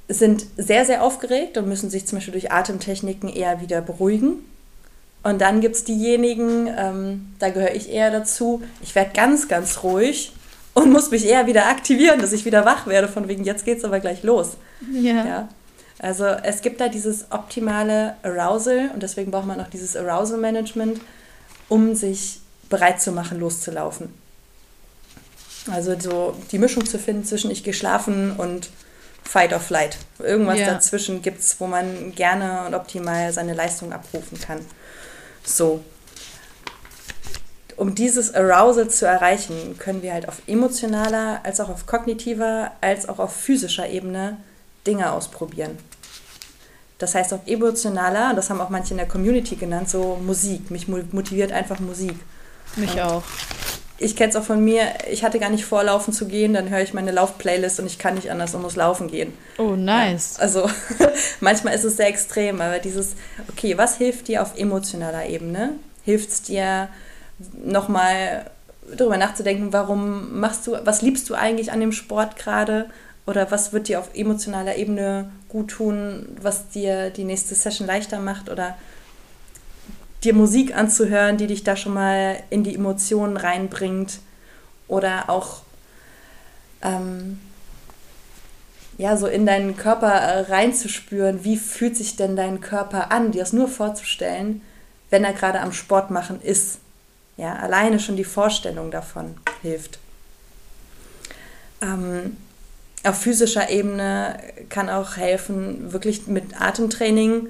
[0.09, 4.44] sind sehr, sehr aufgeregt und müssen sich zum Beispiel durch Atemtechniken eher wieder beruhigen.
[5.23, 9.83] Und dann gibt es diejenigen, ähm, da gehöre ich eher dazu, ich werde ganz, ganz
[9.83, 10.33] ruhig
[10.75, 13.78] und muss mich eher wieder aktivieren, dass ich wieder wach werde, von wegen, jetzt geht
[13.78, 14.57] es aber gleich los.
[14.93, 15.26] Ja.
[15.26, 15.49] ja.
[15.99, 21.01] Also es gibt da dieses optimale Arousal und deswegen braucht man auch dieses Arousal Management,
[21.68, 24.14] um sich bereit zu machen, loszulaufen.
[25.70, 28.70] Also so die Mischung zu finden zwischen ich gehe schlafen und
[29.29, 29.99] Fight or Flight.
[30.18, 30.72] Irgendwas ja.
[30.72, 34.64] dazwischen gibt es, wo man gerne und optimal seine Leistung abrufen kann.
[35.45, 35.85] So
[37.76, 43.09] um dieses Arousal zu erreichen, können wir halt auf emotionaler, als auch auf kognitiver, als
[43.09, 44.39] auch auf physischer Ebene
[44.87, 45.79] Dinge ausprobieren.
[46.99, 50.70] Das heißt auf emotionaler, das haben auch manche in der Community genannt, so Musik.
[50.72, 52.16] Mich motiviert einfach Musik.
[52.74, 53.22] Mich Und auch.
[53.99, 56.70] Ich kenne es auch von mir, ich hatte gar nicht vor, laufen zu gehen, dann
[56.70, 59.32] höre ich meine Laufplaylist und ich kann nicht anders und muss laufen gehen.
[59.59, 60.36] Oh, nice.
[60.36, 60.70] Ja, also
[61.40, 63.14] manchmal ist es sehr extrem, aber dieses,
[63.49, 65.72] okay, was hilft dir auf emotionaler Ebene?
[66.05, 66.88] Hilft es dir
[67.64, 68.51] nochmal
[68.96, 72.86] darüber nachzudenken, warum machst du, was liebst du eigentlich an dem Sport gerade?
[73.26, 78.20] Oder was wird dir auf emotionaler Ebene gut tun, was dir die nächste Session leichter
[78.20, 78.49] macht?
[78.49, 78.74] Oder
[80.25, 84.19] dir Musik anzuhören, die dich da schon mal in die Emotionen reinbringt
[84.89, 85.62] oder auch
[86.83, 87.39] ähm,
[88.97, 93.41] ja so in deinen Körper äh, reinzuspüren, wie fühlt sich denn dein Körper an, dir
[93.41, 94.62] das nur vorzustellen,
[95.11, 96.79] wenn er gerade am Sport machen ist.
[97.37, 100.01] Ja, alleine schon die Vorstellung davon hilft.
[101.81, 102.37] Ähm,
[103.05, 107.49] auf physischer Ebene kann auch helfen, wirklich mit Atemtraining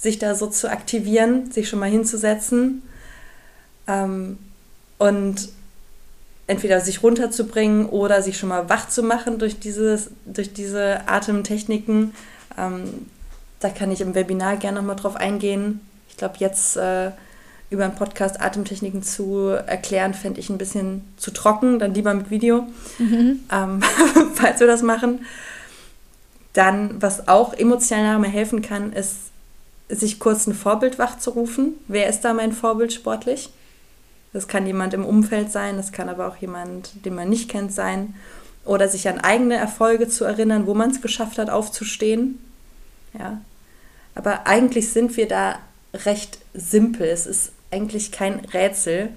[0.00, 2.82] sich da so zu aktivieren, sich schon mal hinzusetzen
[3.86, 4.38] ähm,
[4.98, 5.50] und
[6.46, 12.14] entweder sich runterzubringen oder sich schon mal wach zu machen durch, dieses, durch diese Atemtechniken.
[12.56, 13.06] Ähm,
[13.60, 15.80] da kann ich im Webinar gerne nochmal drauf eingehen.
[16.08, 17.10] Ich glaube, jetzt äh,
[17.68, 22.30] über einen Podcast Atemtechniken zu erklären, fände ich ein bisschen zu trocken, dann lieber mit
[22.30, 22.66] Video,
[22.98, 23.40] mhm.
[23.52, 23.80] ähm,
[24.34, 25.26] falls wir das machen.
[26.54, 29.29] Dann, was auch emotional mir helfen kann, ist
[29.90, 31.74] sich kurz ein Vorbild wachzurufen.
[31.88, 33.50] Wer ist da mein Vorbild sportlich?
[34.32, 37.72] Das kann jemand im Umfeld sein, das kann aber auch jemand, den man nicht kennt,
[37.72, 38.14] sein.
[38.64, 42.38] Oder sich an eigene Erfolge zu erinnern, wo man es geschafft hat, aufzustehen.
[43.18, 43.40] Ja.
[44.14, 45.58] Aber eigentlich sind wir da
[45.94, 47.06] recht simpel.
[47.08, 49.08] Es ist eigentlich kein Rätsel.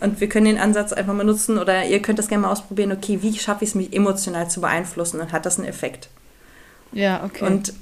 [0.00, 2.92] Und wir können den Ansatz einfach mal nutzen oder ihr könnt das gerne mal ausprobieren,
[2.92, 6.08] okay, wie schaffe ich es, mich emotional zu beeinflussen und hat das einen Effekt?
[6.92, 7.46] Ja, okay.
[7.46, 7.72] Und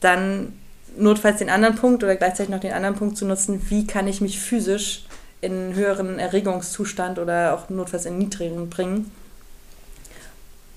[0.00, 0.52] dann
[0.96, 4.20] notfalls den anderen Punkt oder gleichzeitig noch den anderen Punkt zu nutzen, wie kann ich
[4.20, 5.04] mich physisch
[5.40, 9.10] in einen höheren Erregungszustand oder auch notfalls in niedrigeren bringen,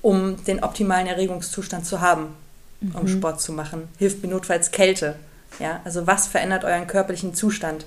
[0.01, 2.35] um den optimalen Erregungszustand zu haben,
[2.79, 2.95] mhm.
[2.95, 3.87] um Sport zu machen.
[3.97, 5.15] Hilft mir notfalls Kälte.
[5.59, 7.85] Ja, also was verändert euren körperlichen Zustand?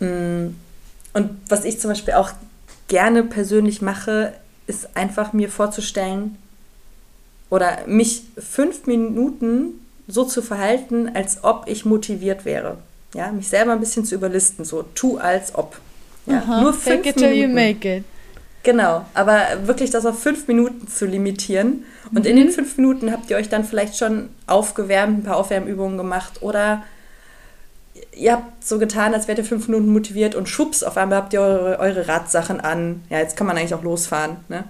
[0.00, 0.48] Mm,
[1.12, 2.30] und was ich zum Beispiel auch
[2.88, 4.32] gerne persönlich mache,
[4.66, 6.36] ist einfach mir vorzustellen
[7.50, 12.78] oder mich fünf Minuten so zu verhalten, als ob ich motiviert wäre.
[13.14, 15.78] Ja, mich selber ein bisschen zu überlisten, so tu als ob.
[16.26, 18.04] Ja, Aha, nur fünf fake it till you make it.
[18.62, 21.84] Genau, aber wirklich das auf fünf Minuten zu limitieren.
[22.12, 22.30] Und mhm.
[22.30, 26.42] in den fünf Minuten habt ihr euch dann vielleicht schon aufgewärmt, ein paar Aufwärmübungen gemacht
[26.42, 26.82] oder
[28.12, 31.32] ihr habt so getan, als wärt ihr fünf Minuten motiviert und schubs, auf einmal habt
[31.32, 33.02] ihr eure, eure Radsachen an.
[33.08, 34.36] Ja, jetzt kann man eigentlich auch losfahren.
[34.48, 34.64] Ne?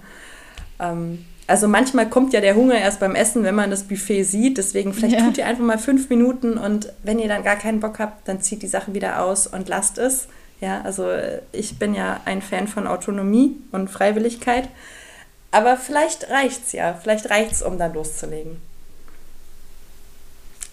[0.79, 4.57] Ähm, also manchmal kommt ja der Hunger erst beim Essen, wenn man das Buffet sieht.
[4.57, 5.25] Deswegen vielleicht ja.
[5.25, 8.41] tut ihr einfach mal fünf Minuten und wenn ihr dann gar keinen Bock habt, dann
[8.41, 10.27] zieht die Sachen wieder aus und lasst es.
[10.59, 11.09] Ja, also
[11.53, 14.67] ich bin ja ein Fan von Autonomie und Freiwilligkeit.
[15.51, 16.93] Aber vielleicht reicht's ja.
[17.01, 18.61] Vielleicht reicht's, um dann loszulegen.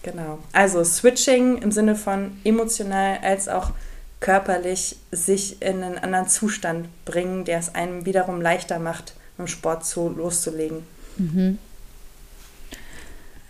[0.03, 0.39] Genau.
[0.51, 3.71] Also Switching im Sinne von emotional als auch
[4.19, 9.51] körperlich sich in einen anderen Zustand bringen, der es einem wiederum leichter macht, mit dem
[9.51, 10.83] Sport zu, loszulegen.
[11.17, 11.59] Mhm.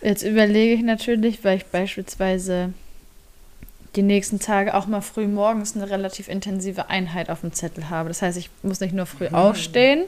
[0.02, 2.74] Jetzt überlege ich natürlich, weil ich beispielsweise
[3.96, 8.10] die nächsten Tage auch mal früh morgens eine relativ intensive Einheit auf dem Zettel habe.
[8.10, 9.36] Das heißt, ich muss nicht nur früh mhm.
[9.36, 10.04] aufstehen,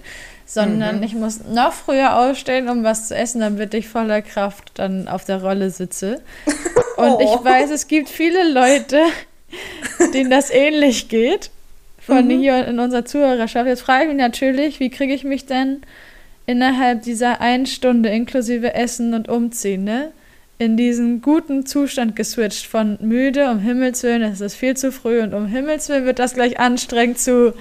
[0.45, 1.03] sondern mhm.
[1.03, 5.25] ich muss noch früher aufstehen, um was zu essen, damit ich voller Kraft dann auf
[5.25, 6.21] der Rolle sitze.
[6.97, 7.19] Und oh.
[7.21, 9.01] ich weiß, es gibt viele Leute,
[10.13, 11.51] denen das ähnlich geht
[12.07, 12.39] von mhm.
[12.39, 13.67] hier in unserer Zuhörerschaft.
[13.67, 15.81] Jetzt frage ich mich natürlich, wie kriege ich mich denn
[16.45, 20.11] innerhalb dieser einen Stunde inklusive Essen und Umziehen, ne?
[20.59, 25.21] in diesen guten Zustand geswitcht von müde, um Himmels Willen, es ist viel zu früh
[25.21, 27.53] und um Himmels Willen wird das gleich anstrengend zu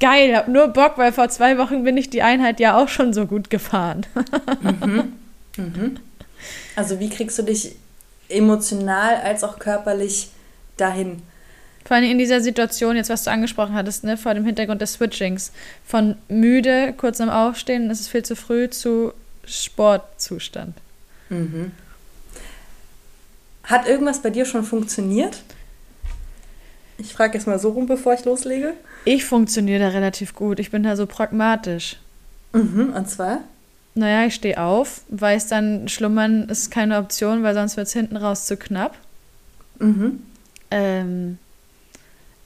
[0.00, 3.14] geil, hab nur Bock, weil vor zwei Wochen bin ich die Einheit ja auch schon
[3.14, 4.04] so gut gefahren.
[4.84, 5.12] mhm.
[5.56, 5.96] Mhm.
[6.76, 7.76] Also wie kriegst du dich
[8.28, 10.28] emotional als auch körperlich
[10.76, 11.22] dahin?
[11.84, 14.94] Vor allem in dieser Situation, jetzt was du angesprochen hattest, ne, vor dem Hintergrund des
[14.94, 15.52] Switchings.
[15.84, 19.12] Von müde, kurz am Aufstehen, es ist viel zu früh, zu
[19.44, 20.76] Sportzustand.
[21.28, 21.72] Mhm.
[23.64, 25.42] Hat irgendwas bei dir schon funktioniert?
[26.98, 28.74] Ich frage jetzt mal so rum, bevor ich loslege.
[29.04, 30.60] Ich funktioniere da relativ gut.
[30.60, 31.96] Ich bin da so pragmatisch.
[32.52, 33.40] Mhm, und zwar?
[33.94, 38.16] Naja, ich stehe auf, weiß dann, schlummern ist keine Option, weil sonst wird es hinten
[38.16, 38.96] raus zu knapp.
[39.78, 40.22] Mhm.
[40.70, 41.38] Ähm,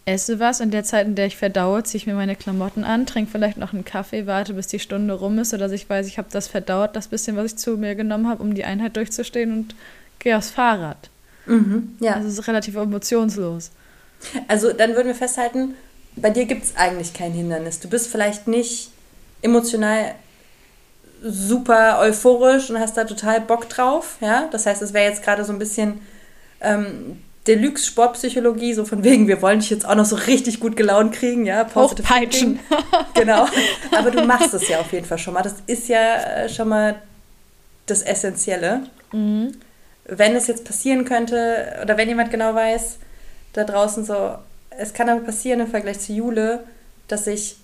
[0.06, 0.60] esse was.
[0.60, 3.58] In der Zeit, in der ich verdaue, ziehe ich mir meine Klamotten an, trinke vielleicht
[3.58, 6.48] noch einen Kaffee, warte, bis die Stunde rum ist, sodass ich weiß, ich habe das
[6.48, 9.74] verdaut, das bisschen, was ich zu mir genommen habe, um die Einheit durchzustehen und
[10.20, 11.10] gehe aufs Fahrrad.
[11.44, 12.14] Mhm, ja.
[12.14, 13.70] Also es ist relativ emotionslos.
[14.48, 15.74] Also dann würden wir festhalten,
[16.14, 17.80] bei dir gibt es eigentlich kein Hindernis.
[17.80, 18.90] Du bist vielleicht nicht
[19.42, 20.14] emotional
[21.22, 24.16] super euphorisch und hast da total Bock drauf.
[24.20, 24.48] Ja?
[24.50, 26.00] Das heißt, es wäre jetzt gerade so ein bisschen
[26.60, 31.12] ähm, Deluxe-Sportpsychologie, so von wegen, wir wollen dich jetzt auch noch so richtig gut gelaunt
[31.12, 32.58] kriegen, ja, Hochpeitschen.
[33.14, 33.46] genau.
[33.96, 35.42] Aber du machst es ja auf jeden Fall schon mal.
[35.42, 37.00] Das ist ja äh, schon mal
[37.86, 38.82] das Essentielle.
[39.12, 39.52] Mhm.
[40.04, 42.98] Wenn es jetzt passieren könnte, oder wenn jemand genau weiß,
[43.52, 44.36] da draußen so,
[44.70, 46.64] es kann aber passieren im Vergleich zu Jule,
[47.08, 47.56] dass ich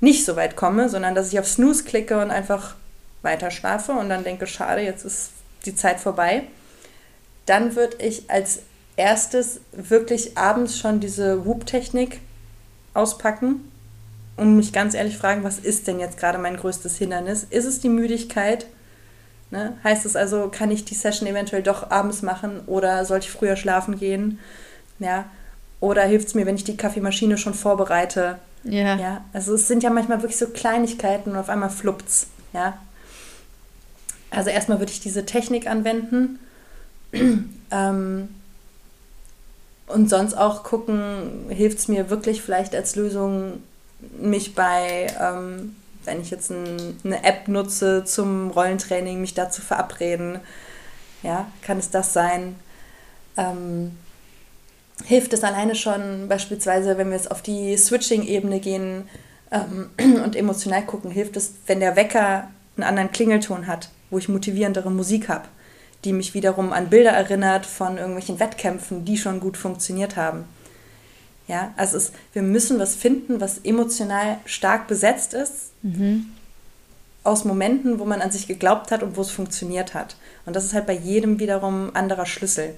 [0.00, 2.74] nicht so weit komme, sondern dass ich auf Snooze klicke und einfach
[3.22, 5.30] weiter schlafe und dann denke, schade, jetzt ist
[5.64, 6.44] die Zeit vorbei.
[7.46, 8.60] Dann würde ich als
[8.96, 12.20] erstes wirklich abends schon diese Whoop-Technik
[12.94, 13.70] auspacken
[14.36, 17.46] und mich ganz ehrlich fragen, was ist denn jetzt gerade mein größtes Hindernis?
[17.50, 18.66] Ist es die Müdigkeit?
[19.50, 19.76] Ne?
[19.84, 23.56] Heißt es also, kann ich die Session eventuell doch abends machen oder sollte ich früher
[23.56, 24.38] schlafen gehen?
[24.98, 25.26] Ja.
[25.80, 28.38] Oder hilft es mir, wenn ich die Kaffeemaschine schon vorbereite?
[28.64, 28.96] Ja.
[28.96, 29.24] ja.
[29.32, 32.28] Also es sind ja manchmal wirklich so Kleinigkeiten und auf einmal fluppt's.
[32.52, 32.78] Ja.
[34.30, 36.40] Also erstmal würde ich diese Technik anwenden.
[37.70, 38.28] ähm,
[39.86, 43.62] und sonst auch gucken, hilft es mir wirklich vielleicht als Lösung,
[44.18, 49.62] mich bei, ähm, wenn ich jetzt ein, eine App nutze zum Rollentraining, mich da zu
[49.62, 50.40] verabreden.
[51.22, 52.56] Ja, kann es das sein?
[53.36, 53.96] Ähm,
[55.04, 59.08] hilft es alleine schon, beispielsweise, wenn wir jetzt auf die Switching-Ebene gehen
[59.50, 59.90] ähm,
[60.22, 64.90] und emotional gucken, hilft es, wenn der Wecker einen anderen Klingelton hat, wo ich motivierendere
[64.90, 65.48] Musik habe
[66.04, 70.44] die mich wiederum an Bilder erinnert von irgendwelchen Wettkämpfen, die schon gut funktioniert haben.
[71.46, 76.26] Ja, also es, wir müssen was finden, was emotional stark besetzt ist, mhm.
[77.22, 80.16] aus Momenten, wo man an sich geglaubt hat und wo es funktioniert hat.
[80.46, 82.74] Und das ist halt bei jedem wiederum anderer Schlüssel.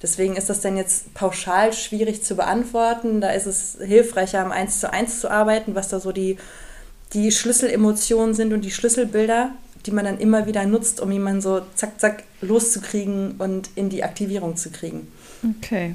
[0.00, 3.20] Deswegen ist das dann jetzt pauschal schwierig zu beantworten.
[3.20, 6.38] Da ist es hilfreicher, am Eins zu eins zu arbeiten, was da so die,
[7.12, 9.50] die Schlüsselemotionen sind und die Schlüsselbilder
[9.86, 14.04] die man dann immer wieder nutzt, um jemanden so zack, zack loszukriegen und in die
[14.04, 15.10] Aktivierung zu kriegen.
[15.58, 15.94] Okay.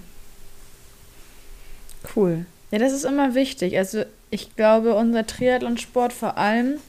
[2.16, 2.46] Cool.
[2.72, 3.78] Ja, das ist immer wichtig.
[3.78, 6.80] Also ich glaube, unser Triathlonsport vor allem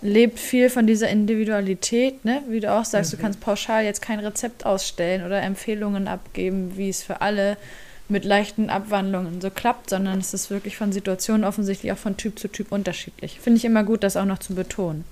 [0.00, 2.42] lebt viel von dieser Individualität, ne?
[2.48, 3.16] Wie du auch sagst, mhm.
[3.16, 7.56] du kannst pauschal jetzt kein Rezept ausstellen oder Empfehlungen abgeben, wie es für alle
[8.08, 12.38] mit leichten Abwandlungen so klappt, sondern es ist wirklich von Situation offensichtlich auch von Typ
[12.38, 13.38] zu Typ unterschiedlich.
[13.40, 15.04] Finde ich immer gut, das auch noch zu betonen.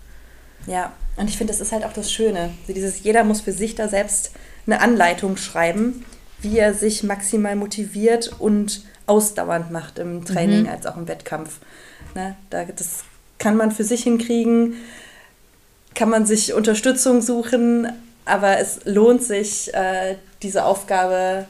[0.66, 2.50] Ja, und ich finde, das ist halt auch das Schöne.
[2.62, 4.32] Also dieses, jeder muss für sich da selbst
[4.66, 6.04] eine Anleitung schreiben,
[6.40, 10.68] wie er sich maximal motiviert und ausdauernd macht im Training mhm.
[10.68, 11.58] als auch im Wettkampf.
[12.14, 12.36] Ne?
[12.50, 13.04] Da, das
[13.38, 14.74] kann man für sich hinkriegen,
[15.94, 17.90] kann man sich Unterstützung suchen,
[18.24, 21.46] aber es lohnt sich, äh, diese Aufgabe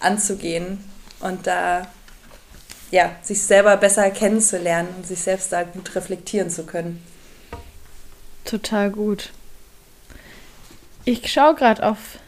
[0.00, 0.84] anzugehen
[1.20, 1.86] und da
[2.90, 7.02] ja, sich selber besser kennenzulernen und sich selbst da gut reflektieren zu können.
[8.46, 9.30] Total gut.
[11.04, 12.18] Ich schaue gerade auf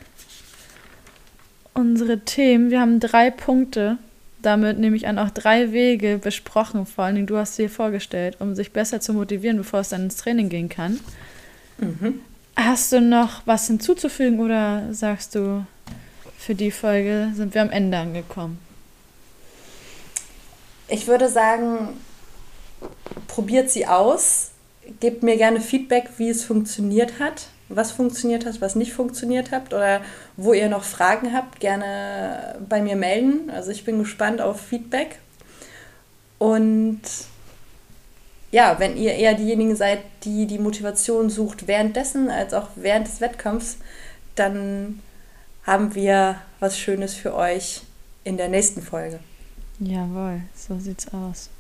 [1.74, 2.70] unsere Themen.
[2.70, 3.98] Wir haben drei Punkte.
[4.42, 6.86] Damit nehme ich an, auch drei Wege besprochen.
[6.86, 9.88] Vor allen Dingen, du hast sie hier vorgestellt, um sich besser zu motivieren, bevor es
[9.88, 11.00] dann ins Training gehen kann.
[11.78, 12.20] Mhm.
[12.56, 15.64] Hast du noch was hinzuzufügen oder sagst du,
[16.36, 18.58] für die Folge sind wir am Ende angekommen?
[20.88, 21.90] Ich würde sagen,
[23.28, 24.50] probiert sie aus
[25.00, 29.74] gebt mir gerne Feedback, wie es funktioniert hat, was funktioniert hat, was nicht funktioniert hat
[29.74, 30.00] oder
[30.36, 33.50] wo ihr noch Fragen habt, gerne bei mir melden.
[33.50, 35.18] Also ich bin gespannt auf Feedback.
[36.38, 37.00] Und
[38.50, 43.20] ja, wenn ihr eher diejenigen seid, die die Motivation sucht währenddessen als auch während des
[43.20, 43.76] Wettkampfs,
[44.34, 45.00] dann
[45.64, 47.82] haben wir was Schönes für euch
[48.24, 49.18] in der nächsten Folge.
[49.80, 51.50] Jawohl, so sieht's aus.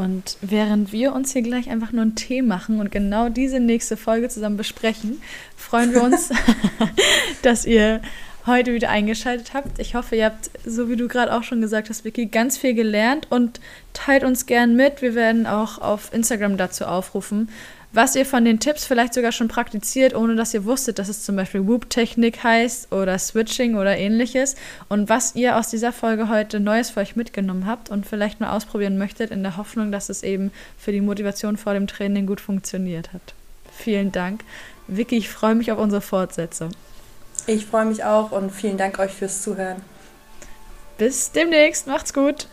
[0.00, 3.98] Und während wir uns hier gleich einfach nur einen Tee machen und genau diese nächste
[3.98, 5.20] Folge zusammen besprechen,
[5.56, 6.30] freuen wir uns,
[7.42, 8.00] dass ihr
[8.46, 9.78] heute wieder eingeschaltet habt.
[9.78, 12.72] Ich hoffe, ihr habt, so wie du gerade auch schon gesagt hast, Vicky, ganz viel
[12.72, 13.60] gelernt und
[13.92, 15.02] teilt uns gern mit.
[15.02, 17.50] Wir werden auch auf Instagram dazu aufrufen,
[17.92, 21.24] was ihr von den Tipps vielleicht sogar schon praktiziert, ohne dass ihr wusstet, dass es
[21.24, 24.54] zum Beispiel Whoop-Technik heißt oder Switching oder ähnliches
[24.88, 28.54] und was ihr aus dieser Folge heute Neues für euch mitgenommen habt und vielleicht mal
[28.54, 32.40] ausprobieren möchtet, in der Hoffnung, dass es eben für die Motivation vor dem Training gut
[32.40, 33.34] funktioniert hat.
[33.76, 34.44] Vielen Dank.
[34.86, 36.70] Vicky, ich freue mich auf unsere Fortsetzung.
[37.46, 39.82] Ich freue mich auch und vielen Dank euch fürs Zuhören.
[40.98, 42.46] Bis demnächst, macht's gut.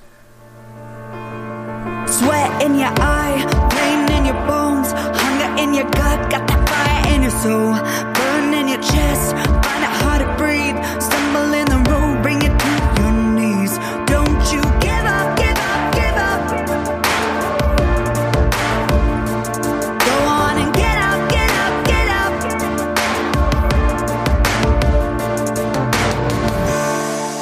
[2.07, 4.93] Sweat in your eye, pain in your bones,
[5.57, 7.73] in your gut, got that fire in your soul,
[8.13, 9.35] burn in your chest,
[9.65, 13.73] find it hard to breathe, stumble in the road, bring it to your knees.
[14.05, 16.41] Don't you give up, give up, give up.
[20.05, 22.33] Go on and get up, get up, get up.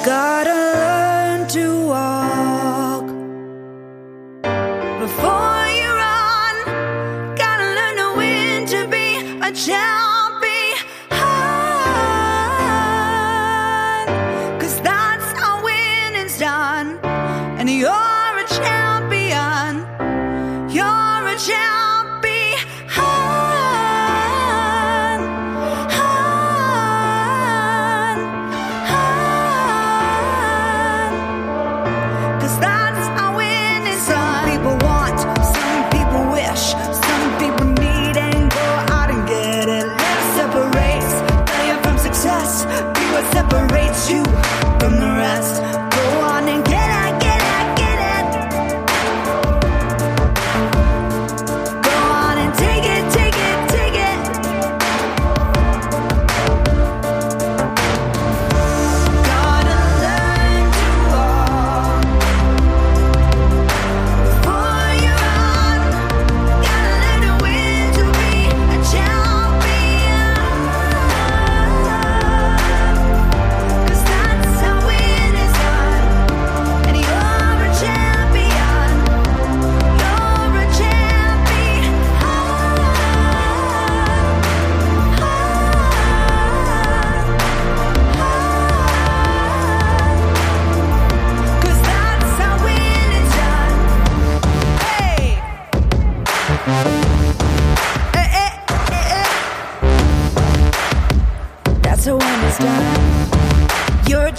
[0.05, 3.05] Gotta learn to walk
[5.01, 5.44] before.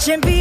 [0.06, 0.35] Champion.